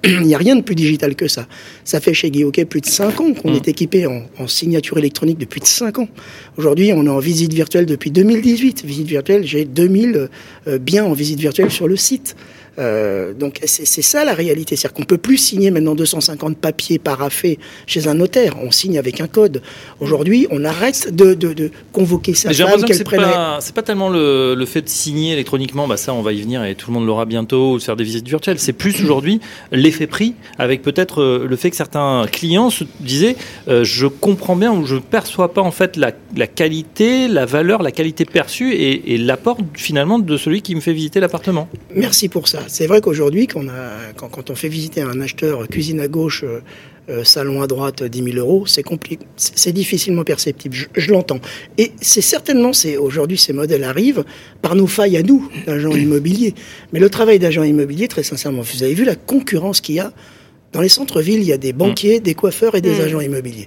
Il 0.04 0.20
n'y 0.20 0.34
a, 0.36 0.38
rien 0.38 0.56
de 0.56 0.62
plus 0.62 0.74
digital 0.74 1.14
que 1.14 1.28
ça. 1.28 1.46
Ça 1.84 2.00
fait 2.00 2.14
chez 2.14 2.30
Guillaume 2.30 2.50
plus 2.50 2.80
de 2.80 2.86
5 2.86 3.20
ans 3.20 3.32
qu'on 3.34 3.54
est 3.54 3.68
équipé 3.68 4.06
en, 4.06 4.22
en, 4.38 4.46
signature 4.46 4.98
électronique 4.98 5.38
depuis 5.38 5.60
de 5.60 5.66
5 5.66 5.98
ans. 5.98 6.08
Aujourd'hui, 6.56 6.92
on 6.92 7.04
est 7.06 7.10
en 7.10 7.18
visite 7.18 7.52
virtuelle 7.52 7.86
depuis 7.86 8.10
2018. 8.10 8.84
Visite 8.84 9.06
virtuelle, 9.06 9.46
j'ai 9.46 9.64
2000 9.64 10.28
euh, 10.66 10.78
biens 10.78 11.04
en 11.04 11.12
visite 11.12 11.40
virtuelle 11.40 11.70
sur 11.70 11.88
le 11.88 11.96
site. 11.96 12.36
Euh, 12.80 13.34
donc 13.34 13.60
c'est 13.64 14.02
ça 14.02 14.24
la 14.24 14.34
réalité, 14.34 14.76
c'est-à-dire 14.76 14.94
qu'on 14.94 15.04
peut 15.04 15.18
plus 15.18 15.36
signer 15.36 15.70
maintenant 15.70 15.94
250 15.94 16.56
papiers 16.56 16.98
paraffés 16.98 17.58
chez 17.86 18.08
un 18.08 18.14
notaire. 18.14 18.56
On 18.62 18.70
signe 18.70 18.98
avec 18.98 19.20
un 19.20 19.26
code. 19.26 19.62
Aujourd'hui, 20.00 20.46
on 20.50 20.64
arrête 20.64 21.14
de, 21.14 21.34
de, 21.34 21.52
de 21.52 21.70
convoquer 21.92 22.34
sa 22.34 22.52
femme 22.52 22.84
qu'elle 22.84 22.96
c'est 22.96 23.04
prenne. 23.04 23.20
pas, 23.20 23.58
c'est 23.60 23.74
pas 23.74 23.82
tellement 23.82 24.08
le, 24.08 24.54
le 24.54 24.66
fait 24.66 24.82
de 24.82 24.88
signer 24.88 25.32
électroniquement, 25.32 25.86
bah 25.86 25.96
ça 25.96 26.14
on 26.14 26.22
va 26.22 26.32
y 26.32 26.40
venir 26.40 26.64
et 26.64 26.74
tout 26.74 26.90
le 26.90 26.94
monde 26.94 27.06
l'aura 27.06 27.26
bientôt, 27.26 27.72
ou 27.72 27.78
de 27.78 27.82
faire 27.82 27.96
des 27.96 28.04
visites 28.04 28.26
virtuelles. 28.28 28.58
C'est 28.58 28.72
plus 28.72 29.00
aujourd'hui 29.04 29.40
l'effet 29.72 30.06
prix, 30.06 30.34
avec 30.58 30.82
peut-être 30.82 31.20
euh, 31.20 31.46
le 31.48 31.56
fait 31.56 31.70
que 31.70 31.76
certains 31.76 32.26
clients 32.30 32.70
se 32.70 32.84
disaient 33.00 33.36
euh, 33.68 33.84
je 33.84 34.06
comprends 34.06 34.56
bien 34.56 34.72
ou 34.72 34.86
je 34.86 34.96
perçois 34.96 35.52
pas 35.52 35.60
en 35.62 35.70
fait 35.70 35.96
la, 35.96 36.12
la 36.36 36.46
qualité, 36.46 37.28
la 37.28 37.44
valeur, 37.46 37.82
la 37.82 37.92
qualité 37.92 38.24
perçue 38.24 38.72
et, 38.72 39.14
et 39.14 39.18
l'apport 39.18 39.58
finalement 39.74 40.18
de 40.18 40.36
celui 40.36 40.62
qui 40.62 40.74
me 40.74 40.80
fait 40.80 40.92
visiter 40.92 41.20
l'appartement. 41.20 41.68
Merci 41.94 42.28
pour 42.28 42.48
ça. 42.48 42.60
C'est 42.72 42.86
vrai 42.86 43.00
qu'aujourd'hui, 43.00 43.48
quand, 43.48 43.64
on 43.64 43.68
a- 43.68 44.12
quand, 44.16 44.28
quand 44.28 44.48
on 44.50 44.54
fait 44.54 44.68
visiter 44.68 45.00
un 45.02 45.20
acheteur 45.20 45.66
cuisine 45.66 45.98
à 45.98 46.06
gauche, 46.06 46.44
euh, 46.44 46.60
euh, 47.08 47.24
salon 47.24 47.62
à 47.62 47.66
droite, 47.66 48.04
10 48.04 48.22
000 48.32 48.36
euros, 48.36 48.64
c'est 48.66 48.84
compliqué, 48.84 49.24
c'est 49.36 49.58
c'est 49.58 49.72
difficilement 49.72 50.22
perceptible. 50.22 50.72
Je, 50.76 50.86
je 50.94 51.10
l'entends. 51.10 51.40
Et 51.78 51.90
c'est 52.00 52.20
certainement, 52.20 52.72
c'est 52.72 52.96
aujourd'hui, 52.96 53.38
ces 53.38 53.52
modèles 53.52 53.82
arrivent 53.82 54.22
par 54.62 54.76
nos 54.76 54.86
failles 54.86 55.16
à 55.16 55.22
nous, 55.24 55.50
d'agents 55.66 55.90
immobiliers. 55.96 56.54
Mais 56.92 57.00
le 57.00 57.10
travail 57.10 57.40
d'agent 57.40 57.64
immobilier, 57.64 58.06
très 58.06 58.22
sincèrement, 58.22 58.62
vous 58.62 58.82
avez 58.84 58.94
vu 58.94 59.02
la 59.04 59.16
concurrence 59.16 59.80
qu'il 59.80 59.96
y 59.96 60.00
a 60.00 60.12
dans 60.72 60.80
les 60.80 60.88
centres-villes. 60.88 61.40
Il 61.40 61.48
y 61.48 61.52
a 61.52 61.58
des 61.58 61.72
banquiers, 61.72 62.20
des 62.20 62.34
coiffeurs 62.34 62.76
et 62.76 62.80
des 62.80 62.94
Mm. 62.94 63.00
agents 63.00 63.20
immobiliers. 63.20 63.66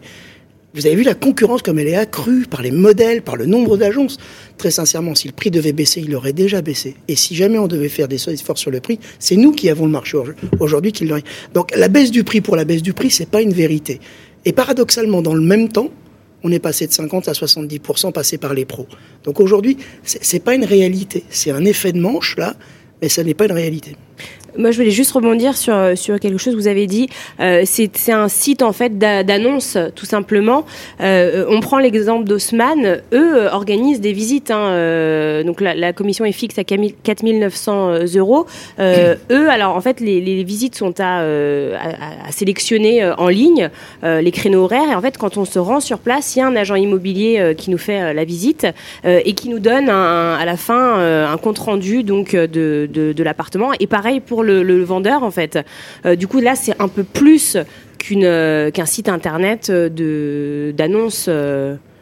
Vous 0.75 0.88
avez 0.88 0.96
vu 0.96 1.04
la 1.04 1.14
concurrence 1.14 1.62
comme 1.62 1.78
elle 1.78 1.88
est 1.88 1.96
accrue 1.96 2.48
par 2.48 2.64
les 2.64 2.72
modèles, 2.72 3.22
par 3.22 3.36
le 3.36 3.46
nombre 3.46 3.78
d'agences. 3.78 4.18
Très 4.58 4.72
sincèrement, 4.72 5.14
si 5.14 5.28
le 5.28 5.34
prix 5.34 5.52
devait 5.52 5.72
baisser, 5.72 6.02
il 6.04 6.16
aurait 6.16 6.34
déjà 6.34 6.64
baissé. 6.64 6.96
Et 7.08 7.16
si 7.16 7.36
jamais 7.36 7.60
on 7.60 7.68
devait 7.68 7.90
faire 7.90 8.08
des 8.08 8.28
efforts 8.30 8.58
sur 8.58 8.72
le 8.72 8.80
prix, 8.80 9.00
c'est 9.20 9.36
nous 9.36 9.52
qui 9.52 9.70
avons 9.70 9.86
le 9.86 9.92
marché 9.92 10.18
au- 10.18 10.25
aujourd'hui 10.60 10.92
qui 10.92 11.06
l'aurait. 11.06 11.24
Donc 11.54 11.75
la 11.78 11.90
baisse 11.90 12.10
du 12.10 12.24
prix 12.24 12.42
pour 12.42 12.56
la 12.56 12.66
baisse 12.66 12.81
du 12.81 12.94
prix, 12.94 13.12
c'est 13.12 13.30
pas 13.30 13.42
une 13.44 13.54
vérité. 13.54 14.00
Et 14.46 14.52
paradoxalement, 14.52 15.22
dans 15.22 15.36
le 15.36 15.42
même 15.42 15.70
temps, 15.70 15.90
on 16.44 16.52
est 16.52 16.60
passé 16.60 16.88
de 16.88 16.92
50 16.92 17.28
à 17.28 17.34
70% 17.34 18.12
passé 18.12 18.40
par 18.40 18.56
les 18.56 18.66
pros. 18.66 18.88
Donc 19.24 19.40
aujourd'hui, 19.40 19.78
c'est 20.04 20.44
pas 20.44 20.56
une 20.56 20.66
réalité. 20.66 21.24
C'est 21.30 21.52
un 21.52 21.66
effet 21.66 21.92
de 21.92 22.00
manche 22.00 22.36
là, 22.36 22.56
mais 23.02 23.10
ça 23.10 23.24
n'est 23.24 23.36
pas 23.36 23.46
une 23.46 23.52
réalité. 23.54 23.96
Moi, 24.58 24.72
je 24.72 24.78
voulais 24.78 24.92
juste 24.92 25.12
rebondir 25.12 25.58
sur, 25.58 25.76
sur 25.96 26.20
quelque 26.20 26.38
chose 26.38 26.54
que 26.54 26.60
vous 26.60 26.68
avez 26.68 26.88
dit. 26.88 27.10
Euh, 27.40 27.64
c'est 27.66 28.12
un 28.12 28.28
site 28.28 28.62
en 28.62 28.72
fait 28.74 28.98
d'a- 28.98 29.24
d'annonce, 29.24 29.78
tout 29.96 30.06
simplement. 30.06 30.66
Euh, 31.02 31.46
on 31.50 31.60
prend 31.60 31.80
l'exemple 31.80 32.26
d'Haussmann. 32.26 33.02
Eux 33.14 33.36
euh, 33.36 33.50
organisent 33.52 34.02
des 34.02 34.14
visites. 34.14 34.52
hein, 34.52 34.68
euh, 34.70 35.44
donc 35.44 35.62
la, 35.62 35.94
commission 35.94 36.26
est 36.26 36.32
fixe 36.32 36.58
à 36.58 36.64
4900 36.64 38.06
euros. 38.16 38.46
Euh, 38.80 39.16
eux, 39.32 39.50
alors 39.50 39.75
en 39.75 39.82
fait, 39.82 40.00
les, 40.00 40.44
visites 40.44 40.75
sont 40.75 40.94
à, 41.00 41.22
euh, 41.22 41.75
à, 42.27 42.32
sélectionner 42.32 43.04
euh, 43.04 43.16
en 43.16 43.27
ligne, 43.30 43.70
euh, 44.04 44.22
les 44.22 44.32
créneaux 44.32 44.63
horaires. 44.63 44.92
Et 44.92 44.96
en 44.96 45.01
fait, 45.01 45.18
quand 45.18 45.38
on 45.38 45.46
se 45.46 45.60
rend 45.60 45.80
sur 45.80 46.00
place, 46.00 46.36
il 46.36 46.39
y 46.39 46.42
a 46.42 46.48
un 46.48 46.56
agent 46.56 46.75
immobilier 46.75 47.38
euh, 47.39 47.54
qui 47.54 47.70
nous 47.72 47.77
fait 47.77 48.01
euh, 48.01 48.13
la 48.13 48.25
visite 48.25 48.68
euh, 49.06 49.20
et 49.25 49.34
qui 49.34 49.50
nous 49.50 49.60
donne 49.60 49.89
à 49.89 50.44
la 50.46 50.58
fin 50.58 50.98
euh, 51.00 51.27
un 51.27 51.38
compte 51.38 51.60
rendu 51.60 52.04
donc 52.04 52.34
euh, 52.34 52.48
de, 52.48 52.89
de, 52.92 53.13
de 53.13 53.24
l'appartement. 53.24 53.72
Et 53.80 53.88
pareil 53.88 54.20
pour 54.20 54.43
le, 54.44 54.84
vendeur 54.84 55.24
en 55.24 55.32
fait. 55.32 55.60
Euh, 56.06 56.16
du 56.16 56.28
coup 56.28 56.40
là 56.40 56.56
c'est 56.56 56.80
un 56.80 56.88
peu 56.88 57.04
plus 57.04 57.58
euh, 58.12 58.72
qu'un 58.72 58.86
site 58.86 59.10
internet 59.10 59.70
euh, 59.70 59.90
de 59.90 60.74
d'annonce. 60.76 61.30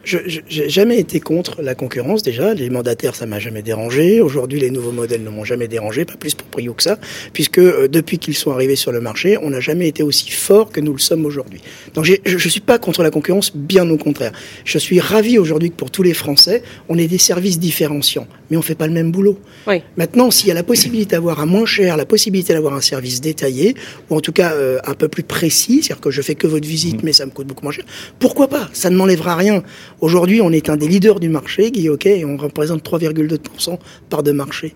Je 0.04 0.18
n'ai 0.18 0.68
jamais 0.68 0.98
été 0.98 1.20
contre 1.20 1.62
la 1.62 1.74
concurrence 1.74 2.22
déjà. 2.22 2.54
Les 2.54 2.70
mandataires, 2.70 3.14
ça 3.14 3.26
m'a 3.26 3.38
jamais 3.38 3.62
dérangé. 3.62 4.20
Aujourd'hui, 4.20 4.58
les 4.58 4.70
nouveaux 4.70 4.92
modèles 4.92 5.22
ne 5.22 5.30
m'ont 5.30 5.44
jamais 5.44 5.68
dérangé, 5.68 6.04
pas 6.04 6.16
plus 6.16 6.34
pour 6.34 6.48
Prio 6.48 6.74
que 6.74 6.82
ça, 6.82 6.98
puisque 7.32 7.58
euh, 7.58 7.88
depuis 7.88 8.18
qu'ils 8.18 8.34
sont 8.34 8.50
arrivés 8.50 8.76
sur 8.76 8.90
le 8.92 9.00
marché, 9.00 9.38
on 9.40 9.50
n'a 9.50 9.60
jamais 9.60 9.88
été 9.88 10.02
aussi 10.02 10.30
fort 10.30 10.70
que 10.70 10.80
nous 10.80 10.92
le 10.92 10.98
sommes 10.98 11.24
aujourd'hui. 11.24 11.60
Donc 11.94 12.04
je 12.04 12.34
ne 12.34 12.38
suis 12.38 12.60
pas 12.60 12.78
contre 12.78 13.02
la 13.02 13.10
concurrence, 13.10 13.54
bien 13.54 13.88
au 13.90 13.96
contraire. 13.96 14.32
Je 14.64 14.78
suis 14.78 14.98
ravi 15.00 15.38
aujourd'hui 15.38 15.70
que 15.70 15.76
pour 15.76 15.90
tous 15.90 16.02
les 16.02 16.14
Français, 16.14 16.62
on 16.88 16.98
ait 16.98 17.06
des 17.06 17.18
services 17.18 17.58
différenciants, 17.58 18.26
mais 18.50 18.56
on 18.56 18.62
fait 18.62 18.74
pas 18.74 18.86
le 18.86 18.92
même 18.92 19.12
boulot. 19.12 19.38
Oui. 19.68 19.82
Maintenant, 19.96 20.30
s'il 20.30 20.48
y 20.48 20.50
a 20.50 20.54
la 20.54 20.64
possibilité 20.64 21.12
d'avoir 21.12 21.40
un 21.40 21.46
moins 21.46 21.66
cher, 21.66 21.96
la 21.96 22.06
possibilité 22.06 22.52
d'avoir 22.52 22.74
un 22.74 22.80
service 22.80 23.20
détaillé, 23.20 23.74
ou 24.10 24.16
en 24.16 24.20
tout 24.20 24.32
cas 24.32 24.52
euh, 24.52 24.78
un 24.84 24.94
peu 24.94 25.08
plus 25.08 25.22
précis, 25.22 25.82
c'est-à-dire 25.82 26.00
que 26.00 26.10
je 26.10 26.22
fais 26.22 26.34
que 26.34 26.46
votre 26.46 26.66
visite, 26.66 27.02
mais 27.02 27.12
ça 27.12 27.24
me 27.24 27.30
coûte 27.30 27.46
beaucoup 27.46 27.62
moins 27.62 27.72
cher, 27.72 27.84
pourquoi 28.18 28.48
pas? 28.48 28.68
Ça 28.72 28.90
ne 28.90 28.96
m'enlèvera 28.96 29.36
rien. 29.36 29.62
Aujourd'hui, 30.02 30.40
on 30.40 30.50
est 30.50 30.68
un 30.68 30.76
des 30.76 30.88
leaders 30.88 31.20
du 31.20 31.28
marché, 31.28 31.70
Guy 31.70 31.88
Hockey, 31.88 32.18
et 32.18 32.24
on 32.24 32.36
représente 32.36 32.82
3,2% 32.84 33.78
part 34.10 34.24
de 34.24 34.32
marché. 34.32 34.74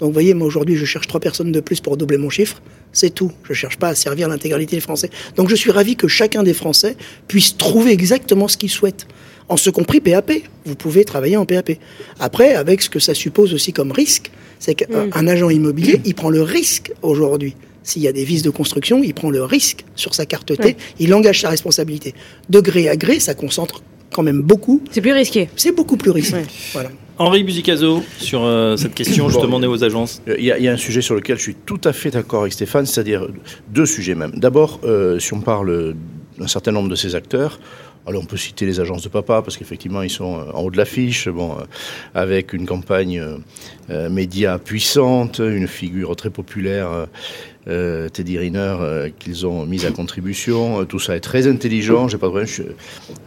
Donc, 0.00 0.08
vous 0.08 0.12
voyez, 0.12 0.34
moi 0.34 0.46
aujourd'hui, 0.46 0.76
je 0.76 0.84
cherche 0.84 1.06
trois 1.06 1.18
personnes 1.18 1.50
de 1.50 1.60
plus 1.60 1.80
pour 1.80 1.96
doubler 1.96 2.18
mon 2.18 2.28
chiffre. 2.28 2.60
C'est 2.92 3.08
tout. 3.08 3.32
Je 3.48 3.54
cherche 3.54 3.78
pas 3.78 3.88
à 3.88 3.94
servir 3.94 4.28
l'intégralité 4.28 4.76
des 4.76 4.80
Français. 4.82 5.08
Donc, 5.36 5.48
je 5.48 5.54
suis 5.54 5.70
ravi 5.70 5.96
que 5.96 6.08
chacun 6.08 6.42
des 6.42 6.52
Français 6.52 6.94
puisse 7.26 7.56
trouver 7.56 7.92
exactement 7.92 8.48
ce 8.48 8.58
qu'il 8.58 8.68
souhaite 8.68 9.06
en 9.48 9.56
ce 9.56 9.70
compris 9.70 10.00
PAP. 10.00 10.30
Vous 10.66 10.74
pouvez 10.74 11.06
travailler 11.06 11.38
en 11.38 11.46
PAP. 11.46 11.72
Après, 12.20 12.54
avec 12.54 12.82
ce 12.82 12.90
que 12.90 12.98
ça 12.98 13.14
suppose 13.14 13.54
aussi 13.54 13.72
comme 13.72 13.92
risque, 13.92 14.30
c'est 14.58 14.74
qu'un 14.74 15.06
Mm. 15.22 15.28
agent 15.28 15.48
immobilier, 15.48 16.02
il 16.04 16.14
prend 16.14 16.28
le 16.28 16.42
risque 16.42 16.92
aujourd'hui. 17.00 17.56
S'il 17.82 18.02
y 18.02 18.08
a 18.08 18.12
des 18.12 18.24
vices 18.24 18.42
de 18.42 18.50
construction, 18.50 19.02
il 19.02 19.14
prend 19.14 19.30
le 19.30 19.42
risque 19.42 19.86
sur 19.94 20.14
sa 20.14 20.26
carte 20.26 20.54
T, 20.54 20.62
Ouais. 20.62 20.76
il 20.98 21.14
engage 21.14 21.40
sa 21.40 21.48
responsabilité. 21.48 22.12
De 22.50 22.60
gré 22.60 22.90
à 22.90 22.96
gré, 22.96 23.20
ça 23.20 23.32
concentre 23.34 23.82
quand 24.12 24.22
même 24.22 24.42
beaucoup. 24.42 24.82
C'est 24.90 25.00
plus 25.00 25.12
risqué. 25.12 25.48
C'est 25.56 25.74
beaucoup 25.74 25.96
plus 25.96 26.10
risqué. 26.10 26.36
Ouais. 26.36 26.46
Voilà. 26.72 26.90
Henri 27.18 27.44
Buzicazo, 27.44 28.02
sur 28.18 28.44
euh, 28.44 28.76
cette 28.76 28.94
question 28.94 29.30
justement 29.30 29.58
née 29.58 29.66
aux 29.66 29.82
agences. 29.82 30.20
Il 30.26 30.44
y, 30.44 30.52
a, 30.52 30.58
il 30.58 30.64
y 30.64 30.68
a 30.68 30.72
un 30.72 30.76
sujet 30.76 31.00
sur 31.00 31.14
lequel 31.14 31.38
je 31.38 31.42
suis 31.42 31.54
tout 31.54 31.80
à 31.84 31.94
fait 31.94 32.10
d'accord 32.10 32.42
avec 32.42 32.52
Stéphane, 32.52 32.84
c'est-à-dire 32.84 33.26
deux 33.68 33.86
sujets 33.86 34.14
même. 34.14 34.32
D'abord, 34.36 34.80
euh, 34.84 35.18
si 35.18 35.32
on 35.32 35.40
parle 35.40 35.94
d'un 36.38 36.46
certain 36.46 36.72
nombre 36.72 36.90
de 36.90 36.94
ces 36.94 37.14
acteurs, 37.14 37.58
alors 38.06 38.22
on 38.22 38.26
peut 38.26 38.36
citer 38.36 38.66
les 38.66 38.78
agences 38.78 39.02
de 39.02 39.08
papa 39.08 39.42
parce 39.42 39.56
qu'effectivement 39.56 40.02
ils 40.02 40.10
sont 40.10 40.38
euh, 40.38 40.52
en 40.52 40.62
haut 40.62 40.70
de 40.70 40.76
l'affiche, 40.76 41.26
euh, 41.26 41.32
avec 42.14 42.52
une 42.52 42.66
campagne 42.66 43.20
euh, 43.90 44.08
média 44.08 44.58
puissante, 44.58 45.40
une 45.40 45.66
figure 45.66 46.14
très 46.14 46.30
populaire, 46.30 47.06
Teddy 47.66 48.38
Riner, 48.38 49.10
qu'ils 49.18 49.44
ont 49.44 49.66
mise 49.66 49.86
à 49.86 49.90
contribution. 49.90 50.84
Tout 50.84 51.00
ça 51.00 51.16
est 51.16 51.20
très 51.20 51.48
intelligent. 51.48 52.06
J'ai 52.06 52.16
pas 52.16 52.26
de 52.26 52.30
problème. 52.30 52.48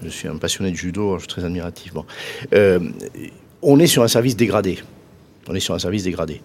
Je, 0.04 0.10
suis 0.10 0.30
un 0.30 0.38
passionné 0.38 0.72
de 0.72 0.78
judo, 0.78 1.16
je 1.16 1.24
suis 1.24 1.28
très 1.28 1.44
admiratif. 1.44 1.94
On 3.62 3.80
est 3.80 3.88
sur 3.88 4.02
un 4.02 4.08
service 4.08 4.38
dégradé. 4.38 4.80
On 5.50 5.56
est 5.56 5.60
sur 5.60 5.74
un 5.74 5.80
service 5.80 6.04
dégradé. 6.04 6.42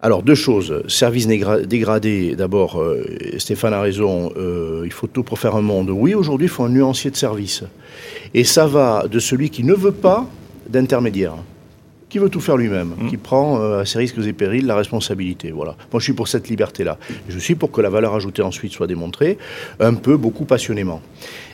Alors, 0.00 0.22
deux 0.22 0.36
choses. 0.36 0.84
Service 0.86 1.26
dégradé, 1.26 2.36
d'abord, 2.36 2.80
euh, 2.80 3.04
Stéphane 3.38 3.74
a 3.74 3.80
raison, 3.80 4.32
euh, 4.36 4.82
il 4.84 4.92
faut 4.92 5.08
tout 5.08 5.24
pour 5.24 5.40
faire 5.40 5.56
un 5.56 5.60
monde. 5.60 5.90
Oui, 5.90 6.14
aujourd'hui, 6.14 6.46
il 6.46 6.50
faut 6.50 6.62
un 6.62 6.68
nuancier 6.68 7.10
de 7.10 7.16
service. 7.16 7.64
Et 8.32 8.44
ça 8.44 8.68
va 8.68 9.08
de 9.10 9.18
celui 9.18 9.50
qui 9.50 9.64
ne 9.64 9.74
veut 9.74 9.92
pas 9.92 10.24
d'intermédiaire, 10.68 11.34
qui 12.08 12.18
veut 12.18 12.30
tout 12.30 12.40
faire 12.40 12.56
lui-même, 12.56 12.94
qui 13.10 13.16
prend 13.16 13.60
euh, 13.60 13.80
à 13.80 13.86
ses 13.86 13.98
risques 13.98 14.18
et 14.18 14.32
périls 14.32 14.66
la 14.66 14.76
responsabilité. 14.76 15.50
Voilà. 15.50 15.76
Moi, 15.92 16.00
je 16.00 16.04
suis 16.04 16.12
pour 16.12 16.28
cette 16.28 16.48
liberté-là. 16.48 16.98
Je 17.28 17.38
suis 17.38 17.54
pour 17.54 17.70
que 17.70 17.80
la 17.80 17.90
valeur 17.90 18.14
ajoutée 18.14 18.42
ensuite 18.42 18.72
soit 18.72 18.86
démontrée, 18.86 19.38
un 19.78 19.94
peu, 19.94 20.16
beaucoup 20.16 20.44
passionnément. 20.44 21.02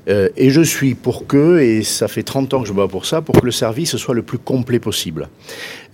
Euh, 0.08 0.28
et 0.36 0.50
je 0.50 0.60
suis 0.60 0.94
pour 0.94 1.26
que, 1.26 1.58
et 1.58 1.82
ça 1.82 2.08
fait 2.08 2.22
30 2.22 2.54
ans 2.54 2.62
que 2.62 2.68
je 2.68 2.72
me 2.72 2.78
bats 2.78 2.88
pour 2.88 3.06
ça, 3.06 3.20
pour 3.22 3.40
que 3.40 3.44
le 3.44 3.52
service 3.52 3.96
soit 3.96 4.14
le 4.14 4.22
plus 4.22 4.38
complet 4.38 4.78
possible. 4.78 5.28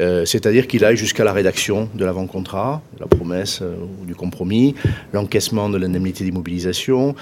Euh, 0.01 0.25
C'est-à-dire 0.25 0.67
qu'il 0.67 0.85
aille 0.85 0.97
jusqu'à 0.97 1.25
la 1.25 1.33
rédaction 1.33 1.89
de 1.95 2.05
l'avant-contrat, 2.05 2.83
la 2.99 3.07
promesse 3.07 3.63
ou 3.63 4.05
du 4.05 4.15
compromis, 4.15 4.75
l'encaissement 5.13 5.69
de 5.69 5.79
l'indemnité 5.79 6.25
d'immobilisation, 6.25 7.15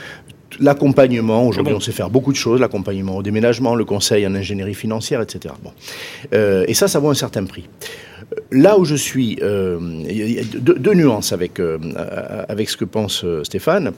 l'accompagnement. 0.60 1.46
Aujourd'hui, 1.46 1.74
on 1.74 1.80
sait 1.80 1.92
faire 1.92 2.10
beaucoup 2.10 2.32
de 2.32 2.36
choses, 2.36 2.60
l'accompagnement 2.60 3.16
au 3.16 3.22
déménagement, 3.22 3.74
le 3.74 3.84
conseil 3.84 4.26
en 4.26 4.34
ingénierie 4.34 4.74
financière, 4.74 5.20
etc. 5.20 5.54
Bon. 5.62 5.72
Euh, 6.32 6.64
et 6.68 6.74
ça, 6.74 6.88
ça 6.88 6.98
vaut 6.98 7.10
un 7.10 7.14
certain 7.14 7.44
prix. 7.44 7.68
Là 8.50 8.78
où 8.78 8.84
je 8.84 8.94
suis, 8.94 9.38
euh, 9.42 9.78
il 10.08 10.30
y 10.30 10.38
a 10.38 10.42
deux, 10.44 10.74
deux 10.74 10.94
nuances 10.94 11.32
avec, 11.32 11.60
euh, 11.60 11.78
avec 12.48 12.68
ce 12.68 12.76
que 12.76 12.84
pense 12.84 13.24
euh, 13.24 13.44
Stéphane 13.44 13.92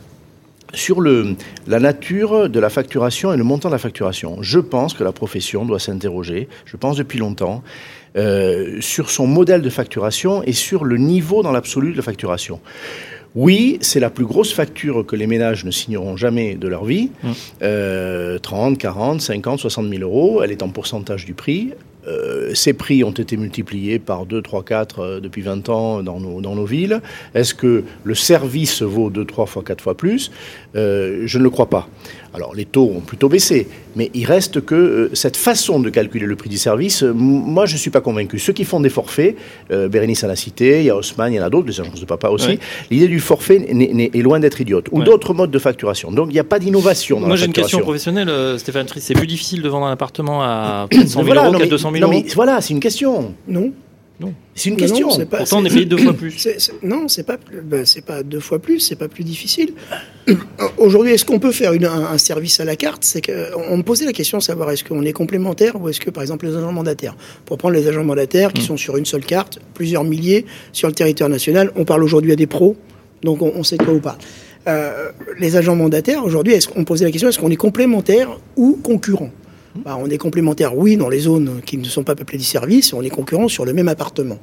sur 0.72 1.00
le, 1.00 1.34
la 1.66 1.80
nature 1.80 2.48
de 2.48 2.60
la 2.60 2.70
facturation 2.70 3.32
et 3.32 3.36
le 3.36 3.44
montant 3.44 3.68
de 3.68 3.74
la 3.74 3.78
facturation. 3.78 4.38
Je 4.40 4.60
pense 4.60 4.94
que 4.94 5.02
la 5.02 5.10
profession 5.12 5.64
doit 5.64 5.80
s'interroger, 5.80 6.48
je 6.64 6.76
pense 6.76 6.96
depuis 6.96 7.18
longtemps, 7.18 7.62
euh, 8.16 8.80
sur 8.80 9.10
son 9.10 9.26
modèle 9.26 9.62
de 9.62 9.70
facturation 9.70 10.42
et 10.42 10.52
sur 10.52 10.84
le 10.84 10.96
niveau 10.96 11.42
dans 11.42 11.52
l'absolu 11.52 11.92
de 11.92 11.96
la 11.96 12.02
facturation. 12.02 12.60
Oui, 13.36 13.78
c'est 13.80 14.00
la 14.00 14.10
plus 14.10 14.24
grosse 14.24 14.52
facture 14.52 15.06
que 15.06 15.14
les 15.14 15.26
ménages 15.26 15.64
ne 15.64 15.70
signeront 15.70 16.16
jamais 16.16 16.56
de 16.56 16.66
leur 16.66 16.84
vie. 16.84 17.10
Euh, 17.62 18.38
30, 18.38 18.76
40, 18.76 19.20
50, 19.20 19.60
60 19.60 19.88
000 19.88 20.02
euros. 20.02 20.42
Elle 20.42 20.50
est 20.50 20.62
en 20.62 20.68
pourcentage 20.68 21.24
du 21.24 21.34
prix. 21.34 21.70
Euh, 22.08 22.54
ces 22.54 22.72
prix 22.72 23.04
ont 23.04 23.10
été 23.10 23.36
multipliés 23.36 23.98
par 23.98 24.24
2, 24.26 24.40
3, 24.40 24.64
4 24.64 24.98
euh, 25.00 25.20
depuis 25.20 25.42
20 25.42 25.68
ans 25.68 26.02
dans 26.02 26.18
nos, 26.18 26.40
dans 26.40 26.54
nos 26.54 26.64
villes. 26.64 27.00
Est-ce 27.34 27.54
que 27.54 27.84
le 28.04 28.14
service 28.14 28.82
vaut 28.82 29.10
2, 29.10 29.24
3 29.24 29.46
fois, 29.46 29.62
4 29.62 29.82
fois 29.82 29.96
plus? 29.96 30.30
Euh, 30.76 31.22
Je 31.26 31.38
ne 31.38 31.42
le 31.44 31.50
crois 31.50 31.68
pas. 31.68 31.88
Alors 32.32 32.54
les 32.54 32.64
taux 32.64 32.92
ont 32.96 33.00
plutôt 33.00 33.28
baissé, 33.28 33.66
mais 33.96 34.08
il 34.14 34.24
reste 34.24 34.60
que 34.64 34.74
euh, 34.76 35.10
cette 35.14 35.36
façon 35.36 35.80
de 35.80 35.90
calculer 35.90 36.26
le 36.26 36.36
prix 36.36 36.48
du 36.48 36.58
service, 36.58 37.02
euh, 37.02 37.12
moi 37.12 37.66
je 37.66 37.72
ne 37.72 37.78
suis 37.78 37.90
pas 37.90 38.00
convaincu. 38.00 38.38
Ceux 38.38 38.52
qui 38.52 38.64
font 38.64 38.78
des 38.78 38.88
forfaits, 38.88 39.34
euh, 39.72 39.88
Bérénice 39.88 40.22
en 40.22 40.28
a 40.28 40.36
cité, 40.36 40.78
il 40.78 40.86
y 40.86 40.90
a 40.90 40.96
Haussmann, 40.96 41.32
il 41.32 41.36
y 41.36 41.40
en 41.40 41.44
a 41.44 41.50
d'autres, 41.50 41.66
les 41.68 41.80
agences 41.80 41.98
de 42.00 42.06
papa 42.06 42.28
aussi, 42.28 42.46
Ouais. 42.46 42.58
l'idée 42.90 43.08
du 43.08 43.18
forfait 43.18 43.56
est 43.68 44.22
loin 44.22 44.38
d'être 44.38 44.60
idiote. 44.60 44.86
Ou 44.92 45.00
Ouais. 45.00 45.04
d'autres 45.04 45.34
modes 45.34 45.50
de 45.50 45.58
facturation. 45.58 46.12
Donc 46.12 46.28
il 46.30 46.34
n'y 46.34 46.38
a 46.38 46.44
pas 46.44 46.60
d'innovation 46.60 47.16
dans 47.16 47.26
Moi 47.26 47.30
la 47.30 47.40
j'ai 47.40 47.46
une 47.46 47.52
question 47.52 47.80
professionnelle, 47.80 48.28
euh, 48.28 48.58
Stéphane 48.58 48.86
Triss. 48.86 49.02
C'est 49.04 49.14
plus 49.14 49.26
difficile 49.26 49.60
de 49.62 49.68
vendre 49.68 49.86
un 49.86 49.92
appartement 49.92 50.40
à 50.42 50.86
400 50.88 51.08
000 51.20 51.24
Voilà, 51.26 51.44
euros 51.46 51.52
qu'à 51.54 51.64
mais- 51.64 51.66
200 51.66 51.90
000 51.92 52.00
non, 52.06 52.12
euros. 52.12 52.22
mais 52.26 52.32
voilà, 52.34 52.60
c'est 52.60 52.72
une 52.74 52.80
question. 52.80 53.34
Non. 53.48 53.72
C'est 54.54 54.68
une 54.68 54.74
Non, 54.76 54.80
non, 54.80 54.86
question. 54.88 55.10
c'est 55.10 55.24
pas- 55.26 55.38
Pourtant 55.38 55.60
on 55.60 55.64
est 55.64 55.70
payé 55.70 55.84
deux 55.86 55.96
fois 55.96 56.12
plus. 56.12 56.48
Non, 56.82 57.08
c'est 57.08 57.22
pas, 57.24 57.38
ben, 57.64 57.86
c'est 57.86 58.04
pas 58.04 58.22
deux 58.22 58.40
fois 58.40 58.58
plus, 58.58 58.80
c'est 58.80 58.96
pas 58.96 59.08
plus 59.08 59.24
difficile. 59.24 59.72
Aujourd'hui, 60.78 61.12
est-ce 61.12 61.24
qu'on 61.24 61.38
peut 61.38 61.52
faire 61.52 61.72
une- 61.72 61.86
un, 61.86 62.06
un 62.12 62.18
service 62.18 62.60
à 62.60 62.64
la 62.64 62.76
carte? 62.76 63.02
C'est 63.04 63.20
que 63.20 63.48
on 63.70 63.76
me 63.78 63.82
posait 63.82 64.04
la 64.04 64.12
question 64.12 64.38
de 64.38 64.42
savoir 64.42 64.70
est-ce 64.70 64.84
qu'on 64.84 65.02
est 65.02 65.12
complémentaire 65.12 65.80
ou 65.80 65.88
est-ce 65.88 66.00
que, 66.00 66.10
par 66.10 66.22
exemple, 66.22 66.46
les 66.46 66.54
agents 66.56 66.72
mandataires, 66.72 67.16
pour 67.46 67.56
prendre 67.58 67.74
les 67.74 67.88
agents 67.88 68.04
mandataires 68.04 68.50
Mm. 68.50 68.52
qui 68.52 68.62
sont 68.62 68.76
sur 68.76 68.96
une 68.96 69.06
seule 69.06 69.24
carte, 69.24 69.58
plusieurs 69.74 70.04
milliers 70.04 70.44
sur 70.72 70.88
le 70.88 70.94
territoire 70.94 71.30
national, 71.30 71.72
on 71.76 71.84
parle 71.84 72.02
aujourd'hui 72.04 72.32
à 72.32 72.36
des 72.36 72.46
pros, 72.46 72.76
donc 73.22 73.42
on, 73.42 73.52
on 73.56 73.62
sait 73.64 73.76
de 73.76 73.82
quoi 73.82 73.94
on 73.94 74.00
parle. 74.00 74.18
Euh, 74.68 75.08
les 75.38 75.56
agents 75.56 75.74
mandataires 75.74 76.22
aujourd'hui, 76.24 76.52
est-ce 76.52 76.68
qu'on 76.68 76.84
posait 76.84 77.06
la 77.06 77.10
question 77.10 77.30
est-ce 77.30 77.38
qu'on 77.38 77.50
est 77.50 77.56
complémentaire 77.56 78.38
ou 78.56 78.78
concurrent? 78.82 79.30
Bah, 79.76 79.96
On 80.00 80.08
est 80.10 80.18
complémentaire, 80.18 80.76
oui, 80.76 80.96
dans 80.96 81.08
les 81.08 81.20
zones 81.20 81.60
qui 81.64 81.76
ne 81.78 81.84
sont 81.84 82.02
pas 82.04 82.14
peuplées 82.14 82.38
du 82.38 82.44
service, 82.44 82.92
on 82.92 83.02
est 83.02 83.10
concurrent 83.10 83.48
sur 83.48 83.64
le 83.64 83.72
même 83.72 83.88
appartement 83.88 84.38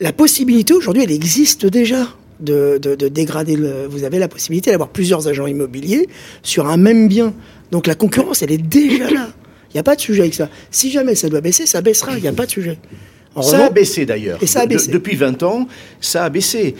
la 0.00 0.12
possibilité 0.12 0.74
aujourd'hui, 0.74 1.04
elle 1.04 1.12
existe 1.12 1.64
déjà 1.64 2.08
de, 2.40 2.78
de- 2.82 2.96
de 2.96 3.06
dégrader 3.06 3.54
le. 3.54 3.86
Vous 3.88 4.02
avez 4.02 4.18
la 4.18 4.26
possibilité 4.26 4.72
d'avoir 4.72 4.88
plusieurs 4.88 5.28
agents 5.28 5.46
immobiliers 5.46 6.08
sur 6.42 6.66
un 6.66 6.76
même 6.76 7.06
bien. 7.06 7.32
Donc 7.70 7.86
la 7.86 7.94
concurrence, 7.94 8.42
elle 8.42 8.50
est 8.50 8.58
déjà 8.58 9.08
là. 9.10 9.28
Il 9.70 9.74
n'y 9.74 9.78
a 9.80 9.84
pas 9.84 9.94
de 9.94 10.00
sujet 10.00 10.22
avec 10.22 10.34
ça. 10.34 10.48
Si 10.72 10.90
jamais 10.90 11.14
ça 11.14 11.28
doit 11.28 11.40
baisser, 11.40 11.66
ça 11.66 11.82
baissera. 11.82 12.16
Il 12.16 12.22
n'y 12.22 12.26
a 12.28 12.32
pas 12.32 12.46
de 12.46 12.50
sujet. 12.50 12.78
En 13.34 13.40
Ça 13.42 13.64
a 13.66 13.70
baissé 13.70 14.04
d'ailleurs. 14.04 14.38
Et 14.42 14.46
ça 14.46 14.60
a 14.60 14.66
De- 14.66 14.74
baissé. 14.74 14.90
depuis 14.90 15.16
20 15.16 15.42
ans, 15.42 15.66
ça 16.02 16.24
a 16.24 16.28
baissé. 16.28 16.74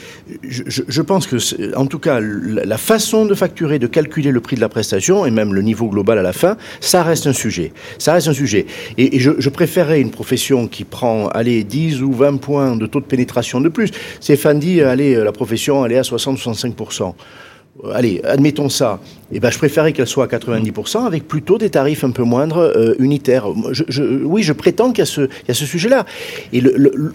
Je, 0.46 0.62
je- 0.66 0.82
je 0.86 1.00
pense 1.02 1.26
que, 1.26 1.36
en 1.76 1.86
tout 1.86 1.98
cas, 1.98 2.20
la 2.20 2.64
la 2.66 2.76
façon 2.78 3.24
de 3.24 3.34
facturer, 3.34 3.78
de 3.78 3.86
calculer 3.86 4.30
le 4.30 4.40
prix 4.40 4.56
de 4.56 4.60
la 4.60 4.68
prestation 4.68 5.24
et 5.24 5.30
même 5.30 5.54
le 5.54 5.62
niveau 5.62 5.88
global 5.88 6.18
à 6.18 6.22
la 6.22 6.32
fin, 6.34 6.56
ça 6.80 7.02
reste 7.02 7.26
un 7.26 7.32
sujet. 7.32 7.72
Ça 7.98 8.12
reste 8.12 8.28
un 8.28 8.34
sujet. 8.34 8.66
Et, 8.98 9.16
et 9.16 9.18
je, 9.18 9.30
je 9.38 9.48
préférais 9.48 10.00
une 10.00 10.10
profession 10.10 10.68
qui 10.68 10.84
prend, 10.84 11.28
allez, 11.28 11.64
10 11.64 12.02
ou 12.02 12.12
20 12.12 12.36
points 12.38 12.76
de 12.76 12.86
taux 12.86 13.00
de 13.00 13.06
pénétration 13.06 13.60
de 13.62 13.70
plus. 13.70 13.90
Stéphane 14.20 14.58
dit, 14.58 14.82
allez, 14.82 15.14
la 15.16 15.32
profession, 15.32 15.86
elle 15.86 15.92
est 15.92 15.98
à 15.98 16.02
60-65%. 16.02 17.14
Euh, 17.84 17.92
Allez, 17.94 18.20
admettons 18.24 18.68
ça. 18.68 19.00
Eh 19.32 19.40
ben, 19.40 19.50
je 19.50 19.58
préférais 19.58 19.92
qu'elle 19.92 20.06
soit 20.06 20.24
à 20.24 20.28
90% 20.28 21.04
avec 21.06 21.26
plutôt 21.26 21.58
des 21.58 21.70
tarifs 21.70 22.04
un 22.04 22.10
peu 22.10 22.22
moindres 22.22 22.58
euh, 22.58 22.94
unitaires. 22.98 23.48
Moi, 23.50 23.72
je- 23.72 23.84
je- 23.88 24.02
oui, 24.24 24.42
je 24.42 24.52
prétends 24.52 24.90
qu'il 24.90 24.98
y 25.00 25.02
a 25.02 25.06
ce, 25.06 25.22
il 25.22 25.48
y 25.48 25.50
a 25.50 25.54
ce 25.54 25.66
sujet-là. 25.66 26.06
Et 26.52 26.60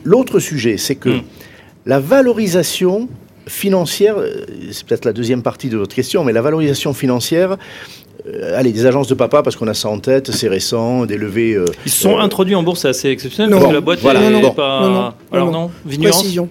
l'autre 0.04 0.40
sujet, 0.40 0.78
c'est 0.78 0.96
que 0.96 1.10
Mm. 1.10 1.22
la 1.86 2.00
valorisation 2.00 3.08
financière, 3.48 4.16
euh, 4.18 4.46
c'est 4.72 4.86
peut-être 4.86 5.06
la 5.06 5.14
deuxième 5.14 5.42
partie 5.42 5.70
de 5.70 5.78
votre 5.78 5.96
question, 5.96 6.24
mais 6.26 6.34
la 6.34 6.42
valorisation 6.42 6.94
financière, 6.94 7.56
allez, 8.56 8.74
des 8.74 8.86
agences 8.86 9.08
de 9.08 9.14
papa, 9.14 9.42
parce 9.42 9.56
qu'on 9.56 9.68
a 9.70 9.74
ça 9.74 9.88
en 9.88 10.00
tête, 10.00 10.32
c'est 10.32 10.50
récent, 10.50 11.06
des 11.06 11.18
levées. 11.18 11.54
euh, 11.54 11.64
Ils 11.86 11.92
se 11.92 12.02
sont 12.02 12.18
euh, 12.18 12.22
introduits 12.22 12.56
en 12.56 12.64
bourse, 12.64 12.82
c'est 12.82 12.90
assez 12.90 13.08
exceptionnel 13.10 13.52
Non, 13.52 13.58
parce 13.60 13.70
que 13.70 13.76
la 13.76 13.82
boîte 13.82 14.00
voilà, 14.02 14.22
est 14.22 14.30
non, 14.32 14.42
non, 14.42 14.52
pas. 14.52 14.82
non, 14.82 14.90
non, 14.92 15.14
Alors 15.32 15.52
non, 15.52 15.72
Précision. 16.02 16.50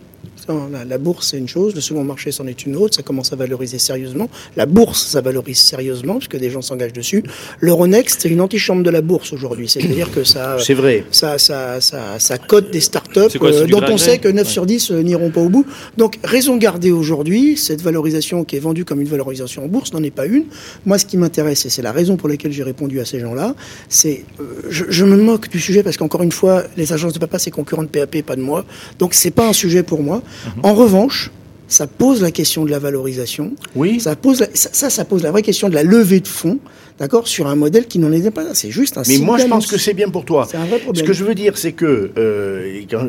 La, 0.48 0.98
bourse, 0.98 1.28
c'est 1.30 1.38
une 1.38 1.48
chose, 1.48 1.74
le 1.74 1.80
second 1.80 2.04
marché, 2.04 2.32
c'en 2.32 2.46
est 2.46 2.66
une 2.66 2.76
autre, 2.76 2.94
ça 2.96 3.02
commence 3.02 3.32
à 3.32 3.36
valoriser 3.36 3.78
sérieusement. 3.78 4.28
La 4.56 4.66
bourse, 4.66 5.06
ça 5.06 5.20
valorise 5.20 5.58
sérieusement, 5.58 6.18
puisque 6.18 6.36
des 6.36 6.50
gens 6.50 6.62
s'engagent 6.62 6.92
dessus. 6.92 7.24
L'Euronext, 7.60 8.20
c'est 8.22 8.28
une 8.28 8.40
antichambre 8.40 8.82
de 8.82 8.90
la 8.90 9.00
bourse 9.02 9.32
aujourd'hui, 9.32 9.68
c'est-à-dire 9.68 10.10
que 10.10 10.24
ça... 10.24 10.56
C'est 10.60 10.74
vrai. 10.74 11.04
ça, 11.10 11.38
ça, 11.38 11.80
ça, 11.80 12.18
ça 12.18 12.38
cote 12.38 12.70
des 12.70 12.80
startups 12.80 13.38
quoi, 13.38 13.52
euh, 13.52 13.66
dont 13.66 13.82
on 13.88 13.98
sait 13.98 14.18
que 14.18 14.28
9 14.28 14.46
Ouais. 14.46 14.52
sur 14.52 14.66
10 14.66 14.90
euh, 14.90 15.02
n'iront 15.02 15.30
pas 15.30 15.40
au 15.40 15.48
bout. 15.48 15.66
Donc, 15.96 16.18
raison 16.22 16.56
gardée 16.56 16.92
aujourd'hui, 16.92 17.56
cette 17.56 17.82
valorisation 17.82 18.44
qui 18.44 18.56
est 18.56 18.60
vendue 18.60 18.84
comme 18.84 19.00
une 19.00 19.08
valorisation 19.08 19.64
en 19.64 19.68
bourse 19.68 19.92
n'en 19.92 20.02
est 20.02 20.10
pas 20.10 20.26
une. 20.26 20.44
Moi, 20.84 20.98
ce 20.98 21.06
qui 21.06 21.16
m'intéresse, 21.16 21.66
et 21.66 21.70
c'est 21.70 21.82
la 21.82 21.92
raison 21.92 22.16
pour 22.16 22.28
laquelle 22.28 22.52
j'ai 22.52 22.62
répondu 22.62 23.00
à 23.00 23.04
ces 23.04 23.20
gens-là, 23.20 23.54
c'est, 23.88 24.24
euh, 24.40 24.44
je, 24.68 24.84
je 24.88 25.04
me 25.04 25.16
moque 25.16 25.48
du 25.48 25.60
sujet 25.60 25.82
parce 25.82 25.96
qu'encore 25.96 26.22
une 26.22 26.32
fois, 26.32 26.62
les 26.76 26.92
agences 26.92 27.12
de 27.12 27.18
papa, 27.18 27.38
c'est 27.38 27.50
concurrent 27.50 27.82
de 27.82 27.88
PAP, 27.88 28.22
pas 28.22 28.36
de 28.36 28.40
moi. 28.42 28.64
Donc, 28.98 29.14
c'est 29.14 29.30
pas 29.30 29.48
un 29.48 29.52
sujet 29.52 29.82
pour 29.82 30.02
moi. 30.02 30.15
En 30.62 30.74
revanche, 30.74 31.30
ça 31.68 31.86
pose 31.86 32.22
la 32.22 32.30
question 32.30 32.64
de 32.64 32.70
la 32.70 32.78
valorisation. 32.78 33.52
Oui. 33.74 33.98
Ça 34.00 34.14
pose 34.16 34.40
la- 34.40 34.48
ça, 34.54 35.04
pose 35.04 35.22
la 35.22 35.30
vraie 35.32 35.42
question 35.42 35.68
de 35.68 35.74
la 35.74 35.82
levée 35.82 36.20
de 36.20 36.28
fonds, 36.28 36.60
d'accord, 37.00 37.26
sur 37.26 37.48
un 37.48 37.56
modèle 37.56 37.86
qui 37.86 37.98
n'en 37.98 38.12
était 38.12 38.30
pas. 38.30 38.54
C'est 38.54 38.70
juste 38.70 38.96
un. 38.98 39.02
Mais 39.08 39.18
moi, 39.18 39.36
je 39.38 39.46
pense 39.46 39.66
que 39.66 39.76
c'est 39.76 39.92
bien 39.94 40.08
pour 40.08 40.24
toi. 40.24 40.46
C'est 40.48 40.58
un 40.58 40.64
vrai 40.66 40.78
Ce 40.78 40.82
problème. 40.84 41.04
que 41.06 41.12
je 41.12 41.24
veux 41.24 41.34
dire, 41.34 41.58
c'est 41.58 41.72
que 41.72 42.12
euh, 42.16 42.82
quand- 42.88 43.08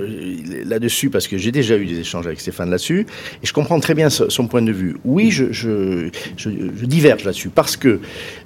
là-dessus, 0.66 1.10
parce 1.12 1.28
que 1.28 1.38
j'ai 1.38 1.52
déjà 1.52 1.78
eu 1.78 1.86
des 1.86 2.00
échanges 2.00 2.26
avec 2.26 2.40
Stéphane 2.40 2.70
là-dessus, 2.72 3.02
et 3.44 3.46
je 3.46 3.54
comprends 3.54 3.80
très 3.80 3.94
bien 3.94 4.10
ce- 4.10 4.30
son 4.30 4.48
point 4.48 4.64
de 4.64 4.72
vue. 4.72 4.98
Oui, 5.06 5.30
je, 5.30 5.52
je, 5.52 6.10
je, 6.36 6.50
je 6.50 6.86
diverge 6.88 7.26
là-dessus, 7.26 7.50
parce 7.50 7.78
que 7.78 8.00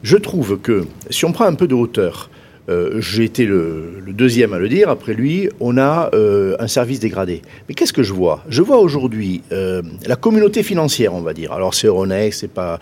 je 0.03 0.17
trouve 0.17 0.57
que 0.59 0.85
si 1.09 1.23
on 1.23 1.31
prend 1.31 1.45
un 1.45 1.55
peu 1.55 1.67
de 1.67 1.73
hauteur, 1.75 2.29
euh, 2.69 3.01
j'ai 3.01 3.23
été 3.23 3.45
le, 3.45 4.01
deuxième 4.07 4.53
à 4.53 4.59
le 4.59 4.69
dire. 4.69 4.89
Après 4.89 5.13
lui, 5.13 5.49
on 5.59 5.77
a 5.77 6.09
euh, 6.13 6.55
un 6.59 6.67
service 6.67 6.99
dégradé. 6.99 7.41
Mais 7.67 7.73
qu'est-ce 7.75 7.93
que 7.93 8.03
je 8.03 8.13
vois? 8.13 8.43
Je 8.49 8.61
vois 8.61 8.77
aujourd'hui 8.77 9.41
euh, 9.51 9.81
la 10.05 10.15
communauté 10.15 10.63
financière, 10.63 11.13
on 11.13 11.21
va 11.21 11.33
dire. 11.33 11.51
Alors 11.53 11.73
c'est 11.73 11.87
Euronext, 11.87 12.41
c'est 12.41 12.51
pas, 12.51 12.79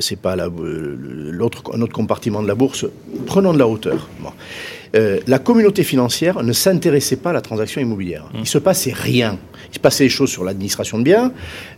c'est 0.00 0.20
pas 0.20 0.36
la- 0.36 0.48
l'autre, 0.48 1.62
un 1.74 1.80
autre 1.80 1.92
compartiment 1.92 2.42
de 2.42 2.48
la 2.48 2.54
bourse. 2.54 2.86
Prenons 3.26 3.52
de 3.52 3.58
la 3.58 3.66
hauteur. 3.66 4.08
Euh, 4.96 5.18
la 5.26 5.38
communauté 5.38 5.84
financière 5.84 6.42
ne 6.42 6.52
s'intéressait 6.52 7.16
pas 7.16 7.30
à 7.30 7.32
la 7.34 7.42
transaction 7.42 7.80
immobilière. 7.80 8.24
Il 8.34 8.46
se 8.46 8.58
passait 8.58 8.92
rien. 8.94 9.38
Il 9.70 9.74
se 9.74 9.78
passait 9.80 10.04
des 10.04 10.10
choses 10.10 10.30
sur 10.30 10.42
l'administration 10.42 10.98
de 10.98 11.04
biens, 11.04 11.32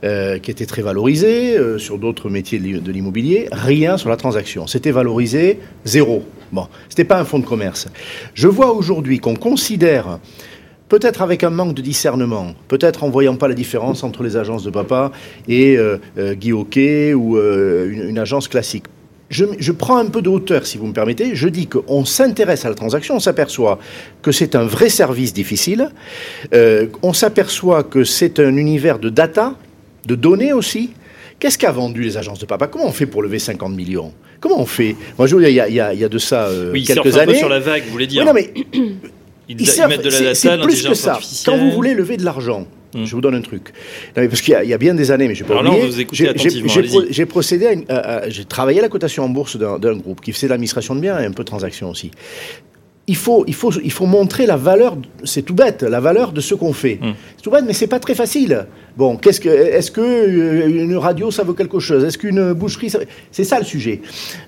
euh, 0.05 0.39
qui 0.39 0.51
étaient 0.51 0.67
très 0.67 0.83
valorisées, 0.83 1.57
euh, 1.59 1.79
sur 1.79 1.99
d'autres 1.99 2.31
métiers 2.31 2.59
de 2.59 2.65
l'i- 2.65 2.81
de 2.81 2.93
l'immobilier. 2.93 3.49
Rien 3.51 3.97
sur 3.97 4.09
la 4.09 4.17
transaction. 4.17 4.67
C'était 4.67 4.93
valorisé 4.93 5.59
zéro. 5.85 6.23
Bon, 6.53 6.69
c'était 6.89 7.05
pas 7.05 7.19
un 7.19 7.25
fonds 7.25 7.41
de 7.41 7.45
commerce. 7.47 7.89
Je 8.35 8.49
vois 8.49 8.73
aujourd'hui 8.73 9.19
qu'on 9.19 9.37
considère 9.37 10.19
Peut-être 10.89 11.21
avec 11.21 11.45
un 11.45 11.51
manque 11.51 11.75
de 11.75 11.83
discernement, 11.83 12.55
peut-être 12.67 13.05
en 13.05 13.11
voyant 13.11 13.37
pas 13.37 13.47
la 13.47 13.53
différence 13.53 14.05
entre 14.05 14.23
les 14.23 14.39
agences 14.39 14.65
de 14.65 14.71
papa 14.71 15.13
et 15.47 15.77
euh, 15.77 15.99
euh, 16.17 16.33
Guy 16.33 16.53
Hockey 16.55 17.13
ou 17.13 17.37
euh, 17.37 17.91
une, 17.93 18.09
une 18.09 18.19
agence 18.19 18.49
classique. 18.49 18.85
Je, 19.31 19.45
je 19.59 19.73
prends 19.73 19.99
un 19.99 20.07
peu 20.07 20.23
de 20.23 20.29
hauteur, 20.31 20.65
si 20.67 20.79
vous 20.79 20.87
me 20.87 20.93
permettez. 20.95 21.35
Je 21.35 21.49
dis 21.49 21.67
qu'on 21.67 22.05
s'intéresse 22.07 22.65
à 22.65 22.71
la 22.71 22.75
transaction, 22.75 23.17
on 23.17 23.21
s'aperçoit 23.21 23.79
que 24.23 24.33
c'est 24.33 24.55
un 24.55 24.65
vrai 24.65 24.89
service 24.89 25.35
difficile, 25.35 25.91
euh, 26.55 26.87
on 27.03 27.13
s'aperçoit 27.13 27.83
que 27.85 28.05
c'est 28.05 28.39
un 28.41 28.57
univers 28.57 28.99
de 28.99 29.11
data, 29.11 29.55
de 30.07 30.15
données 30.15 30.53
aussi. 30.55 30.91
Qu'est-ce 31.41 31.59
qu'a 31.59 31.71
vendu 31.73 32.03
les 32.03 32.17
agences 32.17 32.39
de 32.39 32.47
papa? 32.47 32.67
Comment 32.69 32.87
on 32.87 32.93
fait 32.93 33.07
pour 33.07 33.23
lever 33.23 33.39
50 33.39 33.75
millions? 33.77 34.13
Comment 34.41 34.61
on 34.61 34.67
fait? 34.67 34.97
Moi, 35.19 35.27
je 35.27 35.37
veux 35.37 35.43
dire, 35.43 35.51
il 35.51 35.55
y 35.57 35.61
a, 35.61 35.69
il 35.69 35.75
y 35.75 35.81
a- 35.81 35.93
il 35.95 36.01
y 36.01 36.05
a 36.05 36.09
de 36.09 36.19
ça 36.19 36.47
euh, 36.47 36.73
Oui, 36.73 36.83
quelques 36.85 37.03
surfent 37.03 37.17
un 37.19 37.25
peu 37.25 37.31
années. 37.31 37.39
sur 37.39 37.49
la 37.51 37.61
vague, 37.61 37.83
vous 37.85 37.93
voulez 37.93 38.07
dire. 38.07 38.23
Oui, 38.23 38.27
non, 38.27 38.33
mais 38.33 38.53
ils, 38.73 38.97
ils 39.51 39.61
ils 39.61 39.67
servent- 39.67 39.91
mettent 39.91 40.05
de 40.05 40.11
la 40.11 40.21
data, 40.21 40.35
C'est 40.35 40.59
plus 40.59 40.83
que 40.83 40.95
ça. 40.95 41.13
artificielle. 41.13 41.55
Quand 41.55 41.63
vous 41.63 41.71
voulez 41.71 41.95
lever 41.95 42.17
de 42.17 42.25
l'argent, 42.25 42.67
Hmm. 42.95 43.05
je 43.05 43.15
vous 43.15 43.21
donne 43.21 43.35
un 43.35 43.43
truc. 43.43 43.73
Non, 44.17 44.23
mais 44.23 44.29
parce 44.29 44.41
qu'il 44.41 44.53
y, 44.53 44.57
a- 44.57 44.65
il 44.65 44.71
y 44.71 44.73
a 44.73 44.79
bien 44.79 44.95
des 44.95 45.11
années, 45.11 45.29
mais 45.29 45.35
je 45.35 45.45
vais 45.45 45.49
pas 45.49 45.55
J'ai- 47.11 47.27
procédé 47.27 47.67
à, 47.67 47.73
une- 47.73 47.85
à- 47.89 47.97
à- 48.25 48.29
j'ai 48.31 48.45
travaillé 48.45 48.79
à 48.79 48.83
la 48.83 48.89
cotation 48.89 49.25
en 49.25 49.29
bourse 49.29 49.57
d'un 49.59 49.97
groupe 49.97 50.21
qui 50.23 50.33
faisait 50.33 50.47
de 50.47 50.53
l'administration 50.53 50.95
de 50.95 51.01
biens 51.01 51.19
et 51.21 51.27
un 51.27 51.33
peu 51.33 51.43
de 51.43 51.49
transactions 51.49 51.91
aussi. 51.91 52.11
Il 53.07 53.17
faut, 53.17 53.45
il, 53.47 53.55
faut, 53.55 53.73
il 53.83 53.91
faut 53.93 54.05
montrer 54.07 54.45
la 54.47 54.57
valeur, 54.57 54.97
c'est 55.25 55.41
tout 55.43 55.55
bête, 55.55 55.83
la 55.83 55.99
valeur 56.01 56.33
de 56.33 56.41
ce 56.43 56.55
qu'on 56.55 56.73
fait. 56.75 56.99
Hmm. 57.01 57.13
C'est 57.37 57.43
tout 57.43 57.51
bête, 57.51 57.65
mais 57.67 57.73
c'est 57.73 57.87
pas 57.87 58.01
très 58.01 58.15
facile. 58.15 58.67
Bon, 58.99 59.17
qu'est-ce 59.17 59.41
que, 59.41 59.49
est-ce 59.49 59.93
que 59.93 60.01
euh, 60.01 60.67
une 60.67 60.97
radio 60.97 61.31
ça 61.31 61.45
vaut 61.45 61.53
quelque 61.55 61.79
chose? 61.79 62.03
Est-ce 62.05 62.19
qu'une 62.19 62.53
boucherie, 62.53 62.91
ça... 62.91 62.99
c'est 63.31 63.45
ça 63.45 63.61
le 63.61 63.65
sujet. 63.65 64.01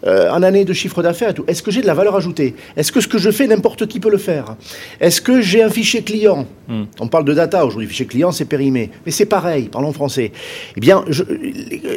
Euh, 0.05 0.29
en 0.33 0.43
année 0.43 0.65
de 0.65 0.73
chiffre 0.73 1.05
d'affaires 1.05 1.29
et 1.31 1.35
tout. 1.35 1.45
Est-ce 1.47 1.63
que 1.63 1.71
j'ai 1.71 1.83
de 1.83 1.87
la 1.87 1.95
valeur 1.95 2.17
ajoutée? 2.17 2.57
Est-ce 2.77 2.91
que 2.91 3.01
ce 3.01 3.07
que 3.07 3.17
je 3.19 3.31
fais 3.31 3.47
n'importe 3.47 3.87
qui 3.87 4.01
peut 4.01 4.11
le 4.11 4.19
faire? 4.19 4.57
Est-ce 5.01 5.21
que 5.21 5.41
j'ai 5.41 5.63
un 5.63 5.71
fichier 5.71 6.03
client? 6.03 6.49
Hmm. 6.67 6.83
On 6.99 7.07
parle 7.07 7.27
de 7.27 7.33
data 7.33 7.65
aujourd'hui. 7.65 7.87
Fichier 7.87 8.07
client, 8.07 8.33
c'est 8.33 8.45
périmé, 8.45 8.91
mais 9.07 9.13
c'est 9.13 9.25
pareil. 9.25 9.69
Parlons 9.71 9.93
français. 9.93 10.33
Eh 10.77 10.81
bien, 10.81 11.05
je- 11.09 11.23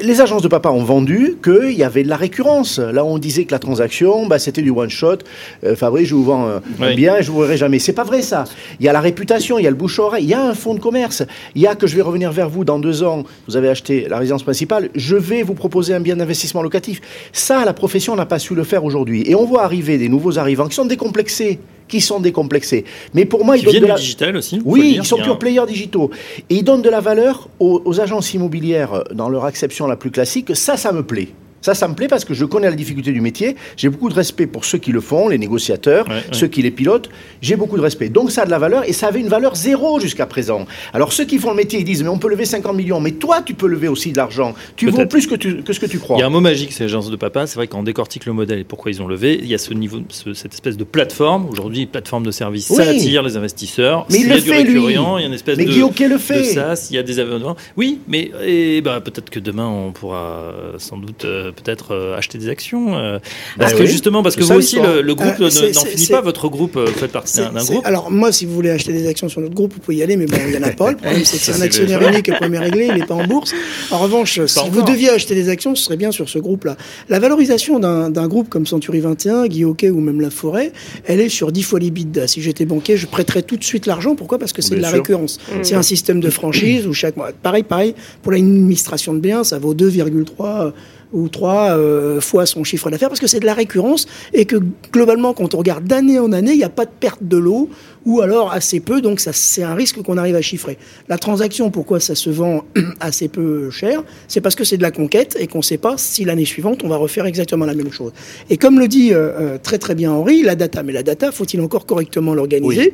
les 0.03 0.22
agences 0.22 0.43
de 0.43 0.48
papa 0.48 0.69
ont 0.69 0.83
vendu 0.83 1.38
qu'il 1.43 1.72
y 1.74 1.83
avait 1.83 2.03
de 2.03 2.10
la 2.10 2.17
récurrence. 2.17 2.77
Là, 2.77 3.03
on 3.03 3.17
disait 3.17 3.45
que 3.45 3.51
la 3.51 3.60
transaction, 3.60 4.27
bah, 4.27 4.38
c'était 4.38 4.62
du 4.62 4.69
one 4.69 4.91
shot. 4.91 5.17
Euh, 5.63 5.75
Fabrice, 5.75 6.07
je 6.10 6.13
vous 6.13 6.24
vends 6.24 6.62
Oui. 6.79 6.93
bien 6.95 7.17
et 7.17 7.24
je 7.24 7.31
vous 7.31 7.39
verrai 7.41 7.57
jamais. 7.57 7.79
C'est 7.79 7.93
pas 7.93 8.03
vrai 8.03 8.22
ça. 8.22 8.43
Il 8.79 8.86
y 8.86 8.89
a 8.89 8.93
la 8.93 9.01
réputation, 9.01 9.57
il 9.57 9.63
y 9.63 9.67
a 9.67 9.72
le 9.72 9.75
bouche-oreille, 9.75 10.24
il 10.24 10.29
y 10.29 10.36
a 10.36 10.43
un 10.43 10.53
fonds 10.53 10.75
de 10.75 10.79
commerce. 10.79 11.24
Il 11.55 11.63
y 11.63 11.65
a 11.65 11.74
que 11.74 11.88
je 11.88 11.95
vais 11.95 12.03
revenir 12.03 12.31
vers 12.31 12.43
vous 12.50 12.66
dans 12.66 12.80
deux 12.80 13.04
ans. 13.04 13.24
Vous 13.48 13.58
avez 13.58 13.70
acheté 13.70 14.08
la 14.10 14.18
résidence 14.18 14.44
principale. 14.44 14.90
Je 14.96 15.16
vais 15.16 15.44
vous 15.44 15.54
proposer 15.54 15.94
un 15.94 16.00
bien 16.00 16.16
d'investissement 16.16 16.62
locatif. 16.62 17.02
Ça, 17.32 17.66
la 17.66 17.74
profession 17.74 18.16
n'a 18.16 18.26
pas 18.26 18.40
su 18.40 18.56
le 18.56 18.64
faire 18.64 18.84
aujourd'hui. 18.84 19.24
Et 19.26 19.36
on 19.36 19.46
voit 19.46 19.64
arriver 19.64 19.98
des 19.98 20.10
nouveaux 20.10 20.40
arrivants 20.40 20.68
qui 20.68 20.76
sont 20.76 20.86
décomplexés, 20.86 21.60
qui 21.88 22.02
sont 22.02 22.20
décomplexés. 22.20 22.86
Mais 23.14 23.26
pour 23.26 23.46
moi, 23.46 23.58
ils 23.58 23.64
donnent 23.64 23.80
de 23.80 23.86
la 23.86 23.96
digital 23.96 24.38
aussi. 24.38 24.62
oui, 24.66 24.96
ils 24.98 25.06
sont 25.06 25.18
pure 25.18 25.40
players 25.40 25.66
digitaux. 25.68 26.12
Et 26.50 26.56
ils 26.56 26.64
donnent 26.64 26.82
de 26.82 26.90
la 26.90 27.00
valeur 27.00 27.50
aux, 27.60 27.82
aux 27.86 28.00
agences 28.00 28.34
immobilières 28.34 29.04
dans 29.14 29.30
leur 29.30 29.46
acception 29.46 29.88
la 29.88 29.96
plus 29.96 30.12
classique. 30.12 30.56
Ça, 30.56 30.78
ça 30.78 30.92
me 30.92 31.04
plaît. 31.04 31.30
Ça, 31.63 31.74
ça 31.74 31.88
me 31.88 31.96
plaît 31.96 32.10
parce 32.10 32.25
que 32.25 32.34
je 32.34 32.43
connais 32.43 32.70
la 32.70 32.75
difficulté 32.75 33.12
du 33.13 33.22
métier. 33.22 33.55
J'ai 33.77 33.88
beaucoup 33.89 34.10
de 34.10 34.13
respect 34.13 34.48
pour 34.48 34.65
ceux 34.65 34.77
qui 34.77 34.91
le 34.91 35.00
font, 35.00 35.29
les 35.29 35.38
négociateurs, 35.38 36.05
Ouais, 36.08 36.15
ouais. 36.15 36.24
ceux 36.34 36.48
qui 36.48 36.62
les 36.62 36.72
pilotent. 36.72 37.10
J'ai 37.41 37.55
beaucoup 37.55 37.77
de 37.77 37.82
respect. 37.82 38.10
Donc 38.10 38.32
ça 38.32 38.41
a 38.43 38.46
de 38.46 38.51
la 38.51 38.60
valeur 38.60 38.84
et 38.88 38.91
ça 38.91 39.08
avait 39.08 39.22
une 39.22 39.29
valeur 39.29 39.55
zéro 39.55 40.00
jusqu'à 40.00 40.25
présent. 40.25 40.65
Alors 40.93 41.13
ceux 41.13 41.24
qui 41.24 41.39
font 41.39 41.51
le 41.51 41.55
métier, 41.55 41.79
ils 41.79 41.86
disent 41.86 42.03
mais 42.03 42.10
on 42.10 42.17
peut 42.20 42.29
lever 42.29 42.43
50 42.46 42.75
millions. 42.75 43.00
Mais 43.00 43.11
toi, 43.11 43.42
tu 43.42 43.53
peux 43.53 43.68
lever 43.68 43.88
aussi 43.88 44.11
de 44.11 44.18
l'argent. 44.18 44.53
Tu 44.75 44.90
vaux 44.90 45.05
plus 45.05 45.25
que, 45.25 45.35
tu- 45.35 45.64
que 45.64 45.72
ce 45.74 45.79
que 45.79 45.85
tu 45.85 46.00
crois. 46.00 46.18
Il 46.18 46.20
y 46.20 46.24
a 46.24 46.27
un 46.27 46.29
mot 46.29 46.42
magique, 46.42 46.74
ces 46.74 46.83
agences 46.83 47.09
de 47.09 47.16
papa. 47.16 47.48
C'est 47.48 47.55
vrai 47.55 47.68
qu'on 47.68 47.83
décortique 47.83 48.25
le 48.25 48.33
modèle 48.33 48.59
et 48.59 48.64
pourquoi 48.66 48.92
ils 48.92 49.01
ont 49.01 49.07
levé. 49.07 49.40
Il 49.42 49.48
y 49.48 49.53
a 49.53 49.57
ce 49.57 49.74
niveau, 49.74 50.00
ce- 50.09 50.33
cette 50.33 50.53
espèce 50.53 50.75
de 50.75 50.83
plateforme. 50.83 51.48
Aujourd'hui, 51.50 51.85
plateforme 51.85 52.25
de 52.25 52.31
service, 52.31 52.68
ça 52.68 52.83
attire 52.83 53.24
les 53.24 53.38
investisseurs. 53.38 54.05
Mais 54.09 54.18
il 54.18 54.20
S'il 54.24 54.27
y 54.29 54.31
a 54.31 54.35
le 54.35 54.42
du 54.42 54.50
fait, 54.50 54.64
lui. 54.66 54.83
il 54.83 54.92
y 54.92 54.98
a 54.98 55.25
une 55.27 55.33
espèce 55.33 55.57
Mais 55.57 55.64
de, 55.66 55.81
Hockey 55.81 56.09
le 56.09 56.16
de 56.16 56.20
fait. 56.20 56.44
ça. 56.44 56.75
S'il 56.75 56.98
y 56.98 57.00
a 57.00 57.03
des 57.03 57.22
événements. 57.22 57.55
Oui, 57.77 58.00
mais 58.09 58.31
et, 58.46 58.81
bah, 58.81 59.00
peut-être 59.00 59.29
que 59.29 59.40
demain, 59.40 59.68
on 59.68 59.94
pourra 59.94 60.51
sans 60.77 60.98
doute 60.98 61.24
euh, 61.24 61.51
peut-être 61.53 61.94
euh, 61.94 62.18
acheter 62.18 62.37
des 62.37 62.50
actions. 62.50 62.98
euh, 62.98 63.20
parce 63.57 63.72
Bah 63.72 63.77
que 63.77 63.83
oui. 63.83 63.89
justement, 63.89 64.24
parce 64.24 64.35
que 64.35 64.44
vous 64.44 64.51
aussi, 64.53 64.75
l'histoire. 64.75 64.96
le, 64.96 65.01
le 65.01 65.16
groupe 65.16 65.39
ne- 65.39 65.50
c'est- 65.50 65.72
n'en 65.75 65.85
finit 65.85 66.07
pas. 66.07 66.22
Votre 66.22 66.50
groupe, 66.50 66.75
euh, 66.77 66.85
vous 66.85 66.94
faites 67.00 67.11
partie 67.11 67.37
d'un 67.37 67.51
groupe. 67.63 67.85
Alors 67.85 68.11
moi, 68.11 68.31
si 68.31 68.46
vous 68.46 68.53
voulez 68.53 68.70
acheter 68.70 68.94
des 68.94 69.07
actions 69.07 69.29
sur 69.29 69.42
notre 69.42 69.53
groupe, 69.53 69.74
vous 69.74 69.79
pouvez 69.79 69.98
y 69.98 70.03
aller, 70.03 70.18
mais 70.18 70.25
bon, 70.25 70.37
il 70.46 70.51
n'y 70.51 70.57
en 70.57 70.63
a 70.68 70.72
pas. 70.72 70.92
Le 70.92 70.98
problème, 70.98 71.22
c'est 71.24 71.37
que 71.37 71.44
c'est 71.44 71.53
un 71.53 71.61
actionnaire 71.61 72.00
le- 72.00 72.07
unique 72.09 72.29
et 72.29 72.33
premier 72.33 72.57
réglé, 72.59 72.87
il 72.92 72.96
n'est 73.00 73.05
pas 73.05 73.16
en 73.16 73.25
bourse. 73.25 73.53
En 73.92 74.00
revanche, 74.00 74.39
si 74.46 74.70
vous 74.70 74.81
deviez 74.81 75.09
acheter 75.09 75.35
des 75.35 75.50
actions, 75.50 75.75
ce 75.75 75.83
serait 75.83 75.98
bien 75.98 76.11
sur 76.11 76.29
ce 76.29 76.39
groupe-là. 76.39 76.75
La 77.09 77.20
valorisation 77.20 77.79
d'un 77.79 78.27
groupe 78.27 78.50
comme 78.50 78.66
Century 78.66 79.00
21, 79.00 79.48
Guy 79.48 79.66
Hockey 79.66 79.89
ou 79.89 80.00
même 80.00 80.22
La 80.22 80.29
Forêt, 80.29 80.72
elle 81.05 81.20
est 81.20 81.29
sur 81.29 81.51
10 81.51 81.63
fois 81.63 81.79
l'EBITDA. 81.79 82.27
Si 82.27 82.42
j'étais 82.42 82.66
banquier, 82.66 82.98
je 82.98 83.07
prêterais 83.07 83.42
tout 83.44 83.57
de 83.57 83.63
suite 83.63 83.85
l'argent. 83.85 84.16
Pourquoi? 84.16 84.39
Parce 84.39 84.53
que 84.53 84.61
c'est 84.61 84.75
de 84.75 84.81
la 84.81 84.89
sûr. 84.89 84.98
récurrence. 84.98 85.39
C'est 85.61 85.75
un 85.75 85.81
système 85.83 86.20
de 86.20 86.29
franchise 86.29 86.87
où 86.87 86.94
chaque 86.94 87.18
mois, 87.18 87.31
pareil, 87.42 87.63
pareil, 87.63 87.96
pour 88.22 88.31
l'administration 88.31 89.13
de 89.13 89.20
biens, 89.20 89.44
ça 89.44 89.59
vaut 89.59 89.74
2,3 89.74 90.74
ou 91.14 91.30
3 91.30 91.78
euh, 91.78 92.22
fois 92.22 92.46
son 92.46 92.64
chiffre 92.64 92.90
d'affaires 92.90 93.10
parce 93.10 93.20
que 93.20 93.28
c'est 93.28 93.40
de 93.40 93.46
la 93.46 93.54
récurrence 93.54 94.08
et 94.34 94.46
que 94.46 94.58
globalement, 94.92 95.34
quand 95.34 95.54
on 95.54 95.60
regarde 95.60 95.86
d'année 95.86 96.20
en 96.20 96.32
année, 96.32 96.52
il 96.52 96.58
n'y 96.58 96.64
a 96.64 96.70
pas 96.70 96.86
de 96.86 96.92
perte 97.00 97.24
de 97.24 97.38
l'eau 97.38 97.70
ou 98.05 98.22
alors 98.22 98.51
assez 98.51 98.79
peu, 98.79 99.01
donc 99.01 99.20
ça 99.20 99.31
c'est 99.33 99.63
un 99.63 99.75
risque 99.75 100.01
qu'on 100.01 100.18
arrive 100.18 100.35
à 100.35 100.42
chiffrer. 100.42 100.77
La 101.09 101.18
transaction, 101.18 101.72
pourquoi 101.72 102.00
ça 102.00 102.16
se 102.16 102.29
vend 102.29 102.63
assez 103.00 103.27
peu 103.27 103.70
cher 103.72 104.03
C'est 104.27 104.42
parce 104.42 104.55
que 104.55 104.63
c'est 104.63 104.77
de 104.77 104.81
la 104.83 104.92
conquête 104.92 105.37
et 105.39 105.48
qu'on 105.48 105.59
ne 105.59 105.63
sait 105.63 105.77
pas 105.77 105.96
si 105.98 106.25
l'année 106.25 106.46
suivante 106.46 106.83
on 106.83 106.89
va 106.89 106.98
refaire 106.98 107.25
exactement 107.25 107.66
la 107.66 107.74
même 107.74 107.92
chose. 107.92 108.11
Et 108.50 108.57
comme 108.57 108.79
le 108.79 108.87
dit 108.87 109.13
euh, 109.13 109.31
euh, 109.39 109.57
très 109.61 109.77
très 109.77 109.96
bien 109.96 110.11
Henri, 110.11 110.44
la 110.44 110.55
data, 110.55 110.83
mais 110.83 110.92
la 110.94 111.03
data, 111.03 111.31
faut-il 111.31 111.61
encore 111.61 111.85
correctement 111.85 112.33
l'organiser? 112.33 112.94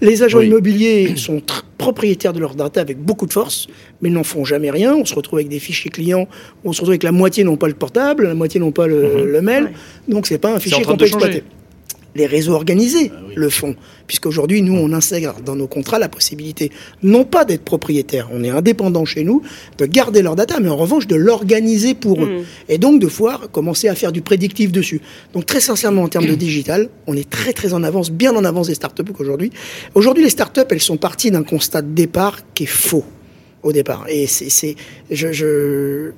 Les 0.00 0.22
agents 0.22 0.38
Oui. 0.38 0.46
immobiliers 0.46 1.14
sont 1.16 1.40
propriétaires 1.78 2.32
de 2.34 2.40
leur 2.40 2.54
data 2.54 2.80
avec 2.82 2.98
beaucoup 2.98 3.26
de 3.26 3.32
force, 3.32 3.66
mais 4.02 4.10
n'en 4.10 4.24
font 4.24 4.44
jamais 4.44 4.70
rien. 4.70 4.94
On 4.94 5.06
se 5.06 5.14
retrouve 5.14 5.38
avec 5.38 5.48
des 5.48 5.58
fichiers 5.58 5.90
clients, 5.90 6.28
on 6.64 6.72
se 6.72 6.80
retrouve 6.80 6.90
avec 6.92 7.02
la 7.02 7.12
moitié 7.12 7.42
n'ont 7.44 7.56
pas 7.56 7.68
le 7.68 7.74
portable, 7.74 8.24
la 8.26 8.34
moitié 8.34 8.60
n'ont 8.60 8.72
pas 8.72 8.86
le, 8.86 9.24
le 9.24 9.40
mail, 9.42 9.72
donc 10.06 10.26
c'est 10.26 10.38
pas 10.38 10.52
un 10.54 10.60
fichier 10.60 10.80
Mhm. 10.80 10.86
qu'on 10.86 10.96
peut 10.98 11.06
changer. 11.06 11.26
exploiter. 11.26 11.44
Les 12.16 12.26
réseaux 12.26 12.54
organisés 12.54 13.12
Ah 13.14 13.20
le 13.36 13.48
font, 13.50 13.76
puisqu'aujourd'hui, 14.08 14.62
nous, 14.62 14.74
on 14.74 14.92
intègre 14.92 15.36
dans 15.44 15.54
nos 15.54 15.68
contrats 15.68 15.98
la 16.00 16.08
possibilité, 16.08 16.70
non 17.02 17.24
pas 17.24 17.44
d'être 17.44 17.62
propriétaire, 17.62 18.28
on 18.32 18.42
est 18.42 18.50
indépendant 18.50 19.04
chez 19.04 19.22
nous, 19.22 19.42
de 19.78 19.86
garder 19.86 20.20
leur 20.22 20.34
data, 20.34 20.58
mais 20.60 20.68
en 20.68 20.76
revanche 20.76 21.06
de 21.06 21.14
l'organiser 21.14 21.94
pour 21.94 22.22
eux. 22.24 22.42
Et 22.68 22.78
donc 22.78 23.00
de 23.00 23.06
pouvoir 23.06 23.50
commencer 23.52 23.88
à 23.88 23.94
faire 23.94 24.10
du 24.10 24.22
prédictif 24.22 24.72
dessus. 24.72 25.00
Donc 25.34 25.46
très 25.46 25.60
sincèrement, 25.60 26.02
en 26.02 26.08
termes 26.08 26.26
de 26.26 26.34
digital, 26.34 26.88
on 27.06 27.16
est 27.16 27.30
très 27.30 27.52
très 27.52 27.72
en 27.74 27.82
avance, 27.84 28.10
bien 28.10 28.34
en 28.34 28.44
avance 28.44 28.66
des 28.66 28.74
startups 28.74 29.04
qu'aujourd'hui. 29.16 29.50
Aujourd'hui, 29.94 30.24
les 30.24 30.30
startups, 30.30 30.60
elles 30.70 30.80
sont 30.80 30.96
parties 30.96 31.30
d'un 31.30 31.44
constat 31.44 31.82
de 31.82 31.92
départ 31.94 32.40
qui 32.54 32.64
est 32.64 32.66
faux 32.66 33.04
au 33.62 33.72
départ. 33.72 34.06
Et 34.08 34.26
c'est, 34.26 34.50
c'est- 34.50 34.74
je, 35.10 35.32
je, 35.32 36.10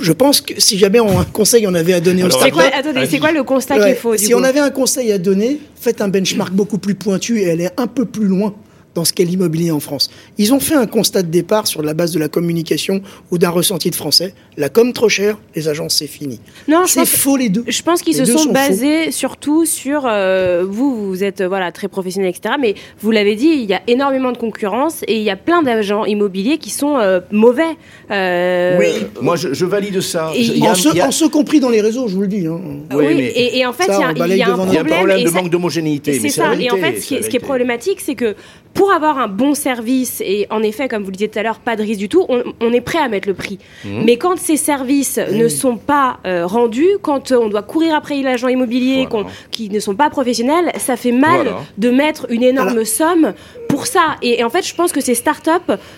je 0.00 0.12
pense 0.12 0.40
que 0.40 0.54
si 0.58 0.78
jamais 0.78 1.00
on, 1.00 1.18
un 1.20 1.24
conseil 1.24 1.66
on 1.66 1.74
avait 1.74 1.94
à 1.94 2.00
donner 2.00 2.24
aux 2.24 2.30
startups, 2.30 2.58
attendez, 2.72 3.06
c'est 3.06 3.18
quoi 3.18 3.32
le 3.32 3.42
constat 3.42 3.78
qu'il 3.78 3.94
faut 3.94 4.12
du 4.16 4.24
si 4.24 4.32
coup 4.32 4.38
on 4.38 4.42
avait 4.42 4.60
un 4.60 4.70
conseil 4.70 5.12
à 5.12 5.18
donner, 5.18 5.60
faites 5.76 6.00
un 6.00 6.08
benchmark 6.08 6.52
beaucoup 6.52 6.78
plus 6.78 6.94
pointu 6.94 7.40
et 7.40 7.50
allez 7.50 7.68
un 7.76 7.86
peu 7.86 8.04
plus 8.04 8.26
loin 8.26 8.54
dans 8.94 9.04
ce 9.04 9.12
qu'est 9.12 9.24
l'immobilier 9.24 9.70
en 9.70 9.78
France. 9.80 10.10
Ils 10.38 10.52
ont 10.52 10.60
fait 10.60 10.74
un 10.74 10.86
constat 10.86 11.22
de 11.22 11.28
départ 11.28 11.66
sur 11.66 11.82
la 11.82 11.94
base 11.94 12.12
de 12.12 12.18
la 12.18 12.28
communication 12.28 13.02
ou 13.30 13.38
d'un 13.38 13.50
ressenti 13.50 13.88
de 13.90 13.94
français. 13.94 14.34
La 14.56 14.68
com 14.68 14.92
trop 14.92 15.08
chère, 15.08 15.38
les 15.54 15.68
agences 15.68 15.94
c'est 15.96 16.06
fini. 16.08 16.40
Non, 16.68 16.82
je 16.86 16.92
C'est 16.92 17.00
pense, 17.00 17.10
faux 17.10 17.36
les 17.36 17.48
deux. 17.50 17.64
je 17.68 17.82
pense 17.82 18.02
qu'ils 18.02 18.14
se 18.14 18.24
sont 18.24 18.38
sont 18.38 18.52
basés 18.52 19.10
surtout 19.12 19.64
sur 19.64 20.06
euh, 20.06 20.64
vous, 20.68 21.06
vous 21.08 21.22
êtes 21.24 21.42
voilà 21.42 21.70
très 21.72 21.88
professionnel, 21.88 22.30
etc. 22.30 22.54
Mais 22.60 22.74
vous 23.00 23.10
l'avez 23.12 23.36
dit, 23.36 23.46
il 23.48 23.64
y 23.70 23.74
a 23.74 23.80
énormément 23.86 24.32
de 24.32 24.38
concurrence 24.38 25.02
et 25.06 25.16
il 25.16 25.22
y 25.22 25.30
a 25.30 25.36
plein 25.36 25.62
d'agents 25.62 26.04
immobiliers 26.04 26.58
qui 26.58 26.70
sont 26.70 26.96
euh, 26.98 27.20
mauvais. 27.30 27.76
Euh, 28.10 28.76
Oui, 28.78 28.86
moi 29.20 29.36
je, 29.36 29.52
je 29.54 29.64
valide 29.66 30.00
ça. 30.00 30.32
Et 30.34 30.42
Je- 30.42 30.52
il 30.52 30.58
y 30.64 30.66
a- 30.66 30.70
en, 30.72 30.74
ce, 30.74 30.88
il 30.88 30.96
y 30.96 31.00
a- 31.00 31.06
en 31.06 31.10
ce 31.10 31.24
compris 31.26 31.60
dans 31.60 31.70
les 31.70 31.80
réseaux, 31.80 32.08
je 32.08 32.14
vous 32.14 32.22
le 32.22 32.26
dis. 32.28 32.46
hein. 32.46 32.60
Oui, 32.92 33.04
oui, 33.06 33.14
mais- 33.16 33.26
et, 33.28 33.58
et 33.58 33.66
en 33.66 33.72
fait, 33.72 33.84
il 33.88 33.92
y 33.92 34.34
y, 34.34 34.38
y 34.38 34.42
a 34.42 34.48
un 34.50 34.84
problème. 34.84 35.22
de 35.22 35.28
ça- 35.28 35.40
manque 35.42 35.50
d'homogénéité. 35.50 36.18
C'est 36.18 36.28
ça. 36.28 36.54
Et 36.58 36.70
en 36.70 36.76
fait, 36.76 37.00
ce 37.00 37.06
qui, 37.06 37.36
est, 37.36 37.40
problématique, 37.40 38.00
c'est 38.00 38.14
que 38.14 38.34
pour 38.80 38.92
avoir 38.92 39.18
un 39.18 39.28
bon 39.28 39.52
service, 39.54 40.22
et 40.24 40.46
en 40.48 40.62
effet, 40.62 40.88
comme 40.88 41.02
vous 41.02 41.10
le 41.10 41.16
disiez 41.16 41.28
tout 41.28 41.38
à 41.38 41.42
l'heure, 41.42 41.58
pas 41.58 41.76
de 41.76 41.82
risque 41.82 41.98
du 41.98 42.08
tout, 42.08 42.24
on, 42.30 42.42
on 42.62 42.72
est 42.72 42.80
prêt 42.80 42.98
à 42.98 43.08
mettre 43.08 43.28
le 43.28 43.34
prix. 43.34 43.58
Mhm. 43.84 44.04
Mais 44.06 44.16
quand 44.16 44.38
ces 44.38 44.56
services 44.56 45.18
ne 45.18 45.48
sont 45.48 45.76
pas 45.76 46.16
euh, 46.26 46.46
rendus, 46.46 46.88
quand 47.02 47.30
euh, 47.30 47.36
on 47.42 47.50
doit 47.50 47.60
courir 47.60 47.94
après 47.94 48.22
l'agent 48.22 48.48
immobilier, 48.48 49.06
Voilà. 49.10 49.28
qui 49.50 49.68
ne 49.68 49.80
sont 49.80 49.94
pas 49.96 50.08
professionnels, 50.08 50.72
ça 50.78 50.96
fait 50.96 51.12
mal 51.12 51.42
Voilà. 51.42 51.58
de 51.76 51.90
mettre 51.90 52.24
une 52.30 52.42
énorme 52.42 52.86
somme 52.86 53.34
pour 53.68 53.86
ça. 53.86 54.16
Et, 54.22 54.40
et 54.40 54.44
en 54.44 54.50
fait, 54.50 54.66
je 54.66 54.74
pense 54.74 54.92
que 54.92 55.02
ces 55.02 55.14
startups 55.14 55.50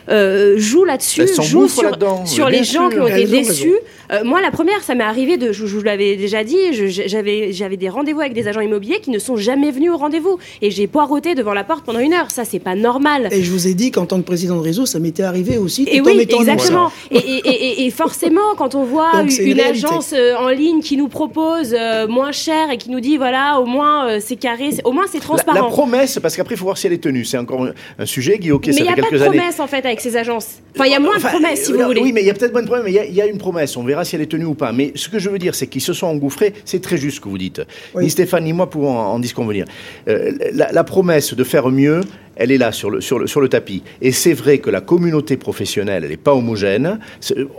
euh, 0.08 0.58
jouent 0.58 0.84
là-dessus, 0.84 1.28
jouent 1.40 1.68
sur, 1.68 2.48
les 2.48 2.64
gens 2.64 2.88
qui 2.88 2.98
ont 2.98 3.06
été 3.06 3.26
déçus. 3.26 3.76
Euh, 4.12 4.24
moi, 4.24 4.42
la 4.42 4.50
première, 4.50 4.82
ça 4.82 4.94
m'est 4.94 5.04
arrivé 5.04 5.36
de, 5.38 5.52
je, 5.52 5.66
je 5.66 5.76
vous 5.76 5.82
l'avais 5.82 6.16
déjà 6.16 6.44
dit, 6.44 6.58
j'avais 6.72 7.76
des 7.76 7.88
rendez-vous 7.88 8.20
avec 8.20 8.34
des 8.34 8.46
agents 8.48 8.60
immobiliers 8.60 9.00
qui 9.00 9.10
ne 9.10 9.18
sont 9.18 9.36
jamais 9.36 9.70
venus 9.70 9.90
au 9.90 9.96
rendez-vous. 9.96 10.38
Et 10.60 10.70
j'ai 10.70 10.86
poireauté 10.86 11.34
devant 11.34 11.54
la 11.54 11.64
porte 11.64 11.84
pendant 11.84 12.00
une 12.00 12.12
heure. 12.12 12.30
Ça, 12.30 12.44
c'est 12.44 12.58
pas 12.58 12.71
normal. 12.74 13.28
Et 13.32 13.42
je 13.42 13.50
vous 13.50 13.66
ai 13.66 13.74
dit 13.74 13.90
qu'en 13.90 14.06
tant 14.06 14.18
que 14.18 14.26
président 14.26 14.56
de 14.56 14.62
réseau, 14.62 14.86
ça 14.86 14.98
m'était 14.98 15.22
arrivé 15.22 15.58
aussi. 15.58 15.84
Et 15.90 15.98
tout 15.98 16.08
en 16.08 16.12
oui, 16.12 16.26
exactement. 16.28 16.90
Et, 17.10 17.16
et- 17.18 17.82
et- 17.82 17.86
et 17.86 17.90
forcément, 17.90 18.54
quand 18.56 18.74
on 18.74 18.84
voit 18.84 19.10
Donc, 19.22 19.30
une, 19.38 19.60
agence 19.60 20.12
euh, 20.12 20.34
en 20.36 20.48
ligne 20.48 20.80
qui 20.80 20.96
nous 20.96 21.08
propose 21.08 21.74
euh, 21.78 22.06
moins 22.08 22.32
cher 22.32 22.70
et 22.70 22.76
qui 22.78 22.90
nous 22.90 23.00
dit 23.00 23.16
voilà, 23.16 23.60
au 23.60 23.66
moins 23.66 24.08
euh, 24.08 24.18
c'est 24.20 24.36
carré, 24.36 24.70
au 24.84 24.92
moins 24.92 25.04
c'est 25.10 25.20
transparent. 25.20 25.54
la 25.58 25.64
promesse, 25.64 26.18
parce 26.20 26.36
qu'après 26.36 26.54
il 26.54 26.58
faut 26.58 26.64
voir 26.64 26.78
si 26.78 26.86
elle 26.86 26.92
est 26.92 27.02
tenue. 27.02 27.24
C'est 27.24 27.38
encore 27.38 27.66
un, 27.98 28.06
sujet, 28.06 28.38
Guy, 28.38 28.50
ok, 28.52 28.66
mais 28.68 28.72
ça 28.72 28.78
il 28.78 28.82
n'y 28.82 28.88
fait 28.88 28.92
a 28.92 28.96
pas 28.96 29.02
de 29.02 29.08
quelques 29.10 29.22
années. 29.22 29.36
promesse 29.38 29.60
en 29.60 29.66
fait 29.66 29.84
avec 29.84 30.00
ces 30.00 30.16
agences. 30.16 30.46
Enfin, 30.74 30.86
il 30.86 30.92
y 30.92 30.94
a 30.94 31.00
moins 31.00 31.16
de 31.18 31.22
promesses 31.22 31.64
si 31.66 31.72
vous 31.72 31.78
voulez. 31.82 32.00
Oui, 32.00 32.12
mais 32.12 32.22
il 32.22 32.26
y 32.26 32.30
a 32.30 32.34
peut-être 32.34 32.52
moins 32.52 32.62
de 32.62 32.66
promesses, 32.66 32.84
mais 32.84 32.90
il 32.92 32.94
y 32.94 32.98
a- 32.98 33.04
il 33.04 33.14
y, 33.14 33.20
a 33.20 33.26
une 33.26 33.38
promesse. 33.38 33.76
On 33.76 33.84
verra 33.84 34.04
si 34.04 34.16
elle 34.16 34.22
est 34.22 34.26
tenue 34.26 34.44
ou 34.46 34.54
pas. 34.54 34.72
Mais 34.72 34.92
ce 34.94 35.08
que 35.08 35.18
je 35.18 35.28
veux 35.28 35.38
dire, 35.38 35.54
c'est 35.54 35.66
qu'ils 35.66 35.80
se 35.82 35.92
sont 35.92 36.06
engouffrés. 36.06 36.52
C'est 36.64 36.80
très 36.80 36.96
juste 36.96 37.16
ce 37.16 37.20
que 37.20 37.28
vous 37.28 37.38
dites. 37.38 37.60
Oui. 37.94 38.04
Ni 38.04 38.10
Stéphane 38.10 38.44
ni 38.44 38.52
moi 38.52 38.68
pouvons 38.70 38.96
en, 38.98 39.14
en 39.14 39.18
disconvenir. 39.18 39.64
Euh, 40.08 40.32
la, 40.52 40.72
la 40.72 40.84
promesse 40.84 41.34
de 41.34 41.44
faire 41.44 41.68
mieux, 41.68 42.00
elle 42.36 42.50
est 42.50 42.58
là 42.58 42.72
sur 42.72 42.90
le, 42.90 43.00
sur 43.00 43.18
le, 43.18 43.26
sur 43.26 43.40
le 43.40 43.48
tapis. 43.48 43.82
Et 44.00 44.12
c'est 44.12 44.32
vrai 44.32 44.58
que 44.58 44.70
la 44.70 44.80
communauté 44.80 45.36
professionnelle, 45.36 46.04
elle 46.04 46.10
n'est 46.10 46.16
pas 46.16 46.34
homogène. 46.34 46.98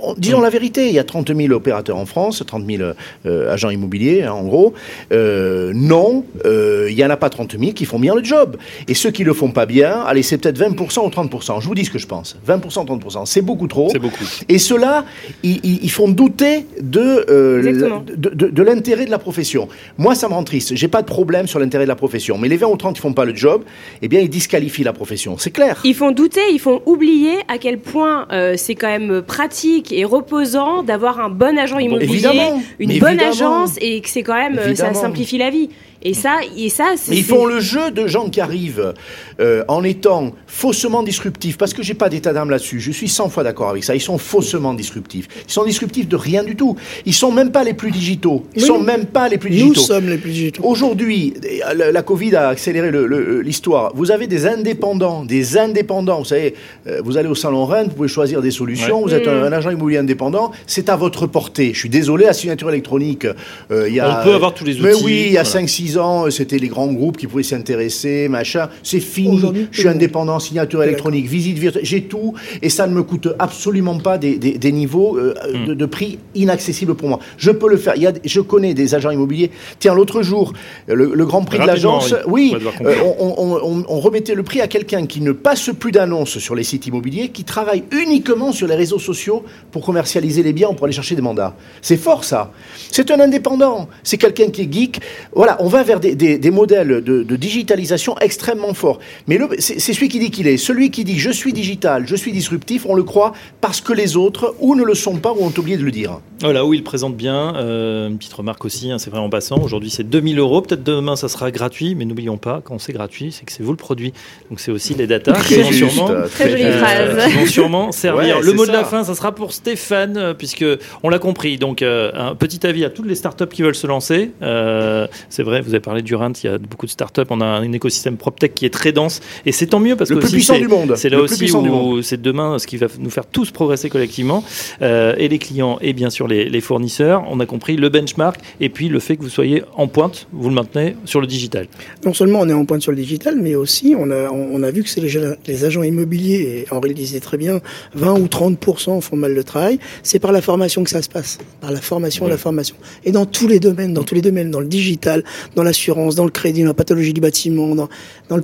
On- 0.02 0.14
disons 0.18 0.42
la 0.42 0.50
vérité, 0.50 0.88
il 0.88 0.94
y 0.94 1.00
a 1.00 1.04
30 1.04 1.36
000 1.36 1.54
opérateurs 1.54 1.98
en 1.98 2.06
France, 2.06 2.44
30 2.46 2.66
000 2.66 2.84
euh, 3.26 3.52
agents 3.54 3.70
immobiliers, 3.70 4.24
hein, 4.24 4.34
en 4.34 4.44
gros. 4.44 4.74
Euh, 5.12 5.72
non, 5.76 6.26
euh, 6.46 6.88
il 6.90 6.96
n'y 6.96 7.06
en 7.06 7.10
a 7.10 7.18
pas 7.18 7.30
30 7.30 7.58
000 7.60 7.74
qui 7.74 7.86
font 7.86 8.00
bien 8.00 8.16
le 8.16 8.24
job. 8.24 8.58
Et 8.88 8.94
ceux 8.94 9.12
qui 9.12 9.24
le 9.24 9.34
font 9.34 9.52
pas 9.52 9.66
bien, 9.66 10.02
allez, 10.02 10.24
c'est 10.24 10.38
peut-être 10.38 10.60
20% 10.60 11.06
ou 11.06 11.10
30%. 11.10 11.62
Je 11.62 11.68
vous 11.68 11.76
dis 11.76 11.86
ce 11.86 11.92
que 11.92 12.00
je 12.00 12.08
pense. 12.08 12.38
20%, 12.48 12.86
30%. 12.86 13.26
C'est 13.26 13.42
beaucoup 13.42 13.68
trop. 13.68 13.90
C'est 13.92 14.00
beaucoup. 14.00 14.24
Et 14.50 14.58
ceux-là, 14.58 15.06
ils, 15.44 15.60
ils- 15.64 15.80
ils 15.84 15.92
font 15.92 16.10
douter 16.10 16.66
de, 16.82 17.26
euh, 17.30 17.64
Exactement. 17.68 18.04
la- 18.08 18.16
de, 18.16 18.30
de- 18.30 18.48
de 18.50 18.64
l'intérêt 18.64 19.06
de 19.06 19.12
la 19.12 19.20
profession. 19.20 19.68
Moi, 19.98 20.16
ça 20.16 20.28
me 20.28 20.34
rend 20.34 20.44
triste. 20.44 20.76
J'ai 20.76 20.88
pas 20.88 21.02
de 21.02 21.08
problème 21.08 21.48
sur 21.48 21.60
l'intérêt 21.60 21.84
de 21.86 21.90
la 21.90 21.96
profession. 21.96 22.38
Mais 22.38 22.48
les 22.48 22.58
20 22.58 22.68
ou 22.68 22.78
30 22.78 22.96
qui 22.96 23.02
font 23.02 23.14
pas 23.14 23.26
le 23.26 23.36
job, 23.36 23.64
eh 24.02 24.08
bien, 24.08 24.20
ils 24.20 24.30
disqualifient 24.30 24.63
la 24.84 24.94
profession. 24.94 25.38
C'est 25.38 25.52
clair. 25.52 25.80
Ils 25.84 25.96
font 25.96 26.12
douter, 26.12 26.42
ils 26.52 26.60
font 26.60 26.82
oublier 26.86 27.38
à 27.48 27.58
quel 27.58 27.80
point 27.80 28.28
euh, 28.32 28.54
c'est 28.58 28.76
quand 28.76 28.88
même 28.88 29.22
pratique 29.22 29.92
et 29.92 30.06
reposant 30.06 30.84
d'avoir 30.84 31.20
un 31.20 31.30
bon 31.30 31.58
agent 31.58 31.80
immobilier, 31.80 32.14
Évidemment, 32.14 32.62
une 32.80 33.00
bonne 33.00 33.20
évidemment. 33.20 33.30
agence 33.64 33.78
et 33.82 34.02
que 34.02 34.10
c'est 34.10 34.24
quand 34.24 34.36
même 34.36 34.58
euh, 34.58 34.76
ça 34.76 34.94
simplifie 34.94 35.38
la 35.38 35.50
vie. 35.50 35.70
Et 36.06 36.14
ça, 36.14 36.40
et 36.58 36.68
ça, 36.68 36.94
c'est 36.98 37.12
Mais 37.12 37.18
ils 37.20 37.24
font 37.24 37.46
le 37.46 37.62
jeu 37.62 37.90
de 37.92 38.08
gens 38.08 38.30
qui 38.30 38.42
arrivent 38.42 38.94
euh, 39.40 39.64
en 39.68 39.84
étant 39.84 40.32
faussement 40.48 41.04
disruptifs, 41.04 41.58
parce 41.58 41.74
que 41.74 41.84
j'ai 41.84 41.94
pas 41.94 42.10
d'état 42.10 42.34
d'âme 42.34 42.50
là-dessus. 42.50 42.80
Je 42.80 42.92
suis 42.92 43.08
100 43.10 43.30
fois 43.30 43.44
d'accord 43.44 43.70
avec 43.70 43.84
ça. 43.84 43.96
Ils 43.96 44.02
sont 44.02 44.18
faussement 44.18 44.74
disruptifs. 44.74 45.28
Ils 45.48 45.52
sont 45.52 45.66
disruptifs 45.66 46.08
de 46.08 46.16
rien 46.16 46.44
du 46.44 46.56
tout. 46.56 46.76
Ils 47.06 47.14
sont 47.14 47.32
même 47.32 47.52
pas 47.52 47.64
les 47.64 47.74
plus 47.74 47.92
digitaux. 47.92 48.46
Ils 48.56 48.62
Oui. 48.62 48.68
sont 48.68 48.80
même 48.80 49.06
pas 49.06 49.30
les 49.30 49.38
plus 49.38 49.50
Nous 49.50 49.56
digitaux. 49.70 49.82
sommes 49.82 50.10
les 50.10 50.18
plus 50.18 50.32
digitaux. 50.32 50.64
Aujourd'hui, 50.64 51.34
la 51.76 51.92
la 51.92 52.02
Covid 52.02 52.36
a 52.36 52.48
accéléré 52.50 52.92
le- 52.92 53.42
l'histoire. 53.42 53.92
Vous 53.96 54.12
avez 54.12 54.28
des 54.28 54.46
indépendants, 54.46 55.24
des 55.26 55.58
indépendants. 55.58 56.20
Vous 56.20 56.26
savez, 56.26 56.56
euh, 56.88 57.02
vous 57.04 57.18
allez 57.18 57.30
au 57.30 57.36
salon 57.36 57.66
Rennes, 57.66 57.88
vous 57.88 57.96
pouvez 57.96 58.08
choisir 58.08 58.42
des 58.42 58.52
solutions. 58.52 59.02
Vous 59.02 59.14
êtes 59.14 59.28
un, 59.28 59.44
un 59.44 59.52
agent 59.52 59.70
immobilier 59.72 60.00
indépendant, 60.00 60.52
c'est 60.68 60.90
à 60.90 60.96
votre 60.96 61.28
portée. 61.28 61.72
Je 61.74 61.80
suis 61.80 61.90
désolé, 61.90 62.26
la 62.26 62.34
signature 62.34 62.70
électronique, 62.70 63.26
euh, 63.72 63.88
il 63.88 63.96
y 63.96 64.00
a. 64.00 64.20
On 64.22 64.24
peut 64.24 64.34
avoir 64.34 64.54
tous 64.54 64.66
les 64.66 64.76
Mais 64.80 64.94
outils, 64.94 65.04
oui, 65.06 65.24
il 65.28 65.34
y 65.34 65.38
a 65.38 65.44
voilà. 65.44 65.66
5-6 65.68 65.98
ans, 65.98 66.26
euh, 66.26 66.30
c'était 66.30 66.58
les 66.58 66.68
grands 66.68 66.92
groupes 66.92 67.18
qui 67.18 67.28
pouvaient 67.28 67.44
s'y 67.44 67.56
intéresser, 67.56 68.28
machin. 68.28 68.70
C'est 68.84 69.00
fini. 69.00 69.23
Je 69.72 69.80
suis 69.80 69.88
indépendant, 69.90 70.40
signature 70.40 70.84
électronique, 70.84 71.26
visite 71.28 71.58
virtuelle, 71.58 71.86
j'ai 71.86 72.04
tout, 72.04 72.34
et 72.62 72.70
ça 72.70 72.88
ne 72.88 72.94
me 72.94 73.04
coûte 73.04 73.28
absolument 73.40 73.98
pas 74.00 74.18
des, 74.18 74.38
des- 74.38 74.58
des 74.58 74.72
niveaux 74.72 75.18
euh, 75.18 75.34
Hmm. 75.54 75.66
de, 75.66 75.74
de 75.74 75.86
prix 75.86 76.20
inaccessibles 76.36 76.96
pour 76.96 77.10
moi. 77.10 77.20
Je 77.38 77.52
peux 77.52 77.70
le 77.70 77.78
faire. 77.78 77.94
Il 77.96 78.04
y 78.04 78.08
a, 78.08 78.14
je 78.24 78.42
connais 78.42 78.74
des 78.74 78.96
agents 78.96 79.12
immobiliers. 79.12 79.52
Tiens, 79.80 79.94
l'autre 79.94 80.22
jour, 80.22 80.54
le, 80.88 81.12
le 81.14 81.26
Grand 81.26 81.44
Prix 81.44 81.60
de 81.60 81.66
l'agence, 81.66 82.14
oui. 82.28 82.56
euh, 82.86 82.96
on, 83.20 83.36
on- 83.38 83.60
on- 83.64 83.86
on 83.88 84.00
remettait 84.00 84.36
le 84.36 84.44
prix 84.44 84.62
à 84.62 84.68
quelqu'un 84.68 85.06
qui 85.06 85.22
ne 85.22 85.32
passe 85.32 85.70
plus 85.80 85.92
d'annonces 85.92 86.38
sur 86.40 86.56
les 86.56 86.64
sites 86.64 86.88
immobiliers, 86.88 87.30
qui 87.30 87.44
travaille 87.44 87.84
uniquement 87.92 88.52
sur 88.52 88.68
les 88.68 88.76
réseaux 88.76 89.00
sociaux 89.00 89.44
pour 89.72 89.84
commercialiser 89.86 90.44
les 90.44 90.54
biens 90.54 90.70
ou 90.70 90.74
pour 90.74 90.86
aller 90.86 90.94
chercher 90.94 91.16
des 91.16 91.22
mandats. 91.22 91.56
C'est 91.82 91.98
fort 91.98 92.24
ça. 92.24 92.52
C'est 92.92 93.12
un 93.12 93.20
indépendant. 93.20 93.88
C'est 94.04 94.18
quelqu'un 94.18 94.50
qui 94.50 94.62
est 94.64 94.72
geek. 94.72 95.00
Voilà, 95.36 95.58
on 95.60 95.68
va 95.68 95.84
vers 95.84 96.00
des, 96.00 96.16
des- 96.16 96.38
des 96.38 96.52
modèles 96.52 97.02
de, 97.04 97.24
de 97.24 97.36
digitalisation 97.36 98.16
extrêmement 98.20 98.74
forts. 98.74 99.00
Mais 99.28 99.38
le- 99.38 99.50
c'est 99.60 99.80
c'est 99.80 99.94
celui 99.94 100.10
qui 100.10 100.20
dit 100.20 100.32
qu'il 100.32 100.48
est. 100.48 100.58
Celui 100.58 100.92
qui 100.92 101.04
dit 101.04 101.18
je 101.20 101.30
suis 101.32 101.54
digital, 101.54 102.06
je 102.08 102.16
suis 102.16 102.32
disruptif, 102.32 102.86
on 102.88 102.96
le 102.96 103.04
croit 103.04 103.34
parce 103.62 103.82
que 103.82 103.94
les 103.94 104.16
autres 104.18 104.56
ou 104.60 104.76
ne 104.76 104.84
le 104.84 104.96
sont 104.96 105.18
pas 105.18 105.32
ou 105.34 105.44
ont 105.46 105.54
oublié 105.58 105.78
de 105.78 105.84
le 105.84 105.92
dire. 105.92 106.20
Voilà, 106.42 106.66
où 106.66 106.74
il 106.74 106.84
présente 106.84 107.16
bien. 107.16 107.56
Euh, 107.56 108.10
une 108.10 108.18
petite 108.18 108.34
remarque 108.34 108.66
aussi, 108.66 108.92
hein, 108.92 108.98
c'est 108.98 109.10
vrai 109.10 109.20
en 109.20 109.30
passant. 109.30 109.62
Aujourd'hui, 109.62 109.90
c'est 109.90 110.04
2000 110.04 110.40
euros. 110.40 110.62
Peut-être 110.62 110.84
demain, 110.84 111.16
ça 111.16 111.30
sera 111.30 111.52
gratuit, 111.52 111.96
mais 111.96 112.04
n'oublions 112.06 112.38
pas, 112.38 112.62
quand 112.64 112.80
c'est 112.80 112.92
gratuit, 112.94 113.32
c'est 113.32 113.46
que 113.46 113.52
c'est 113.52 113.64
vous 113.64 113.72
le 113.72 113.78
produit. 113.78 114.14
Donc 114.50 114.60
c'est 114.60 114.72
aussi 114.72 114.94
les 114.94 115.08
datas 115.08 115.34
qui 115.44 115.56
vont 115.56 115.72
sûrement. 115.72 116.10
euh, 116.10 116.28
Très 116.28 116.50
jolie 116.52 116.64
Euh, 116.64 116.80
phrase. 116.84 117.32
qui 117.32 117.38
vont 117.38 117.46
sûrement 117.46 117.92
servir. 117.92 118.38
Ouais, 118.38 118.44
le 118.44 118.54
mot 118.54 118.66
de 118.66 118.72
la 118.72 118.80
ça. 118.80 118.86
fin, 118.86 119.04
ça 119.04 119.16
sera 119.16 119.34
pour 119.34 119.54
Stéphane, 119.54 120.18
euh, 120.18 120.34
puisque 120.34 120.66
on 121.04 121.10
l'a 121.10 121.20
compris. 121.20 121.58
Donc, 121.58 121.82
euh, 121.82 122.12
un 122.14 122.36
petit 122.36 122.66
avis 122.68 122.84
à 122.86 122.90
toutes 122.90 123.06
les 123.08 123.16
startups 123.16 123.48
qui 123.48 123.62
veulent 123.62 123.76
se 123.76 123.88
lancer. 123.88 124.32
Euh, 124.42 125.08
c'est 125.30 125.44
vrai, 125.44 125.62
vous 125.62 125.70
avez 125.70 125.80
parlé 125.80 126.02
du 126.02 126.16
Rint, 126.16 126.34
il 126.44 126.48
y 126.48 126.50
a 126.50 126.58
beaucoup 126.58 126.86
de 126.86 126.92
startups. 126.92 127.22
On 127.30 127.42
a 127.42 127.46
un 127.46 127.72
écosystème 127.72 128.18
PropTech 128.18 128.54
qui 128.54 128.66
est 128.66 128.70
très 128.70 128.92
dense, 128.92 129.03
et 129.46 129.52
c'est 129.52 129.68
tant 129.68 129.80
mieux 129.80 129.96
parce 129.96 130.10
Le 130.10 130.16
que 130.18 130.20
plus 130.22 130.28
aussi, 130.28 130.36
puissant 130.36 130.54
c'est- 130.56 130.60
du 130.62 130.68
monde. 130.68 130.94
C'est 130.96 131.10
là 131.10 131.18
Le 131.18 131.24
aussi 131.24 131.52
où 131.52 132.02
c'est 132.02 132.22
demain 132.22 132.60
ce 132.60 132.68
qui 132.68 132.78
va 132.78 132.88
nous 133.00 133.10
faire 133.10 133.26
tous 133.26 133.52
progresser 133.52 133.90
collectivement, 133.90 134.44
euh, 134.82 135.14
et 135.18 135.28
les 135.28 135.40
clients 135.40 135.78
et 135.82 135.94
bien 135.94 136.10
sûr 136.10 136.28
les, 136.28 136.50
les 136.50 136.62
fournisseurs. 136.62 137.24
On 137.30 137.40
a 137.40 137.46
compris 137.46 137.76
le 137.76 137.90
benchmark 137.90 138.40
et 138.60 138.70
puis 138.70 138.90
le 138.90 139.00
fait 139.00 139.18
que 139.18 139.24
vous 139.24 139.30
soyez 139.30 139.64
en 139.76 139.88
pointe, 139.88 140.28
vous 140.32 140.50
le 140.50 140.56
maintenez 140.56 140.96
sur 141.06 141.22
le 141.22 141.28
digital. 141.28 141.68
Non 142.06 142.14
seulement 142.14 142.40
on 142.42 142.50
est 142.50 142.54
en 142.54 142.66
pointe 142.66 142.82
sur 142.82 142.92
le 142.92 142.98
digital, 142.98 143.38
mais 143.42 143.56
aussi 143.56 143.96
on 143.98 144.10
a, 144.12 144.30
on, 144.30 144.50
on 144.54 144.64
a 144.64 144.72
vu 144.72 144.84
que 144.84 144.90
c'est 144.90 145.02
les, 145.02 145.12
les 145.48 145.66
agents 145.66 145.84
immobiliers, 145.84 146.66
et 146.70 146.74
Henri 146.74 146.90
le 146.90 146.96
disait 146.96 147.20
très 147.20 147.38
bien, 147.38 147.60
20 147.96 148.20
ou 148.20 148.26
30% 148.26 149.02
font 149.02 149.16
mal 149.16 149.34
le 149.34 149.44
travail. 149.44 149.80
C'est 150.04 150.20
par 150.20 150.32
la 150.32 150.42
formation 150.42 150.84
que 150.84 150.90
ça 150.90 151.02
se 151.02 151.10
passe, 151.10 151.38
par 151.62 151.72
la 151.72 151.82
formation, 151.82 152.28
la 152.28 152.38
formation. 152.38 152.76
Et 153.04 153.12
dans 153.12 153.26
tous 153.26 153.48
les 153.48 153.60
domaines, 153.60 153.94
dans 153.94 154.04
tous 154.04 154.16
les 154.16 154.22
domaines, 154.22 154.52
dans 154.52 154.60
le 154.60 154.68
digital, 154.68 155.24
dans 155.56 155.64
l'assurance, 155.64 156.16
dans 156.16 156.26
le 156.26 156.32
crédit, 156.32 156.62
dans 156.62 156.68
la 156.70 156.74
pathologie 156.74 157.14
du 157.14 157.22
bâtiment, 157.22 157.76
dans, 157.76 157.90
dans 158.30 158.36
le 158.38 158.42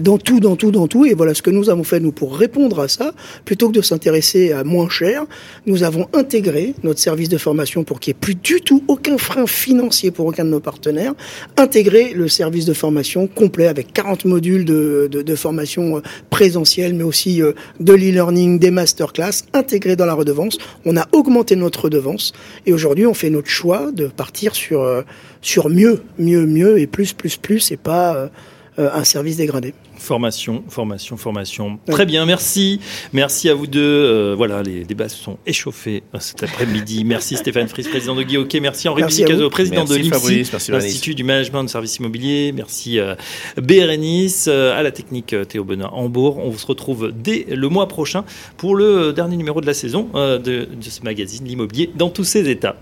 dans 0.00 0.18
tout, 0.18 0.40
dans 0.40 0.56
tout, 0.56 0.70
dans 0.70 0.86
tout. 0.86 1.04
Et 1.04 1.14
voilà 1.14 1.34
ce 1.34 1.42
que 1.42 1.50
nous 1.50 1.70
avons 1.70 1.84
fait, 1.84 2.00
nous, 2.00 2.12
pour 2.12 2.36
répondre 2.36 2.80
à 2.80 2.88
ça, 2.88 3.12
plutôt 3.44 3.68
que 3.68 3.74
de 3.74 3.82
s'intéresser 3.82 4.52
à 4.52 4.64
moins 4.64 4.88
cher, 4.88 5.24
nous 5.66 5.82
avons 5.82 6.08
intégré 6.12 6.74
notre 6.82 7.00
service 7.00 7.28
de 7.28 7.38
formation 7.38 7.84
pour 7.84 8.00
qu'il 8.00 8.12
n'y 8.12 8.16
ait 8.16 8.20
plus 8.20 8.34
du 8.34 8.60
tout 8.60 8.82
aucun 8.88 9.18
frein 9.18 9.46
financier 9.46 10.10
pour 10.10 10.26
aucun 10.26 10.44
de 10.44 10.50
nos 10.50 10.60
partenaires, 10.60 11.14
intégrer 11.56 12.12
le 12.14 12.28
service 12.28 12.64
de 12.64 12.72
formation 12.72 13.26
complet 13.26 13.66
avec 13.66 13.92
40 13.92 14.24
modules 14.24 14.64
de 14.64 15.34
formation 15.34 15.98
euh, 15.98 16.00
présentielle, 16.30 16.94
mais 16.94 17.04
aussi 17.04 17.42
euh, 17.42 17.52
de 17.80 17.92
l'e-learning, 17.92 18.58
des 18.58 18.70
masterclass, 18.70 19.44
intégrés 19.52 19.96
dans 19.96 20.06
la 20.06 20.14
redevance. 20.14 20.58
On 20.84 20.96
a 20.96 21.06
augmenté 21.12 21.56
notre 21.56 21.84
redevance 21.84 22.32
et 22.66 22.72
aujourd'hui 22.72 23.06
on 23.06 23.14
fait 23.14 23.30
notre 23.30 23.48
choix 23.48 23.90
de 23.92 24.06
partir 24.06 24.54
sur, 24.54 24.82
euh, 24.82 25.02
sur 25.40 25.68
mieux, 25.68 26.02
mieux, 26.18 26.46
mieux 26.46 26.78
et 26.78 26.86
plus, 26.86 27.12
plus, 27.12 27.36
plus 27.36 27.72
et 27.72 27.76
pas... 27.76 28.30
euh, 28.78 28.90
un 28.92 29.04
service 29.04 29.36
dégradé. 29.36 29.74
Formation, 29.96 30.64
formation, 30.68 31.16
formation. 31.16 31.78
Très 31.86 32.06
bien, 32.06 32.26
merci. 32.26 32.80
Merci 33.12 33.48
à 33.48 33.54
vous 33.54 33.66
deux. 33.66 33.80
Euh, 33.80 34.34
voilà, 34.36 34.62
les 34.62 34.84
débats 34.84 35.08
se 35.08 35.16
sont 35.16 35.38
échauffés 35.46 36.02
euh, 36.14 36.18
cet 36.18 36.42
après-midi. 36.42 37.04
Merci 37.12 37.36
Stéphane 37.36 37.68
Fries, 37.68 37.84
président 37.84 38.14
de 38.14 38.22
Guy 38.22 38.38
Merci 38.60 38.88
Henri 38.88 39.04
Bizicazo, 39.04 39.50
président 39.50 39.84
de 39.84 39.94
l'IMSI, 39.94 40.50
l'Institut 40.70 41.14
du 41.14 41.22
Management 41.22 41.64
de 41.64 41.68
Services 41.68 41.96
Immobiliers. 41.98 42.52
Merci 42.52 42.98
euh, 42.98 43.14
Bérénice, 43.56 44.48
à 44.48 44.82
la 44.82 44.90
technique 44.90 45.36
Théo 45.48 45.64
Benoît 45.64 45.92
Hambourg. 45.94 46.38
On 46.38 46.52
se 46.56 46.66
retrouve 46.66 47.12
dès 47.14 47.46
le 47.50 47.68
mois 47.68 47.88
prochain 47.88 48.24
pour 48.56 48.74
le 48.74 49.12
dernier 49.12 49.36
numéro 49.36 49.60
de 49.60 49.66
la 49.66 49.74
saison 49.74 50.08
de, 50.14 50.38
de 50.38 50.68
ce 50.80 51.02
magazine, 51.02 51.44
l'immobilier 51.46 51.90
dans 51.94 52.10
tous 52.10 52.24
ses 52.24 52.48
états. 52.48 52.76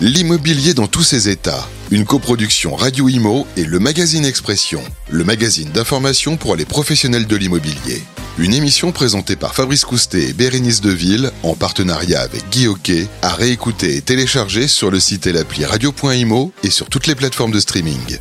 L'immobilier 0.00 0.74
dans 0.74 0.88
tous 0.88 1.04
ses 1.04 1.28
états. 1.28 1.68
Une 1.92 2.04
coproduction 2.04 2.74
Radio 2.74 3.08
Imo 3.08 3.46
et 3.56 3.64
le 3.64 3.78
magazine 3.78 4.24
Expression, 4.24 4.82
le 5.08 5.22
magazine 5.22 5.70
d'information 5.70 6.36
pour 6.36 6.56
les 6.56 6.64
professionnels 6.64 7.28
de 7.28 7.36
l'immobilier. 7.36 8.02
Une 8.36 8.54
émission 8.54 8.90
présentée 8.90 9.36
par 9.36 9.54
Fabrice 9.54 9.84
Coustet 9.84 10.30
et 10.30 10.32
Bérénice 10.32 10.80
Deville 10.80 11.30
en 11.44 11.54
partenariat 11.54 12.22
avec 12.22 12.42
Guy 12.50 12.66
Hockey, 12.66 13.06
à 13.22 13.34
réécouter 13.34 13.96
et 13.96 14.02
télécharger 14.02 14.66
sur 14.66 14.90
le 14.90 14.98
site 14.98 15.28
et 15.28 15.32
l'appli 15.32 15.64
radio.imo 15.64 16.52
et 16.64 16.70
sur 16.70 16.88
toutes 16.88 17.06
les 17.06 17.14
plateformes 17.14 17.52
de 17.52 17.60
streaming. 17.60 18.18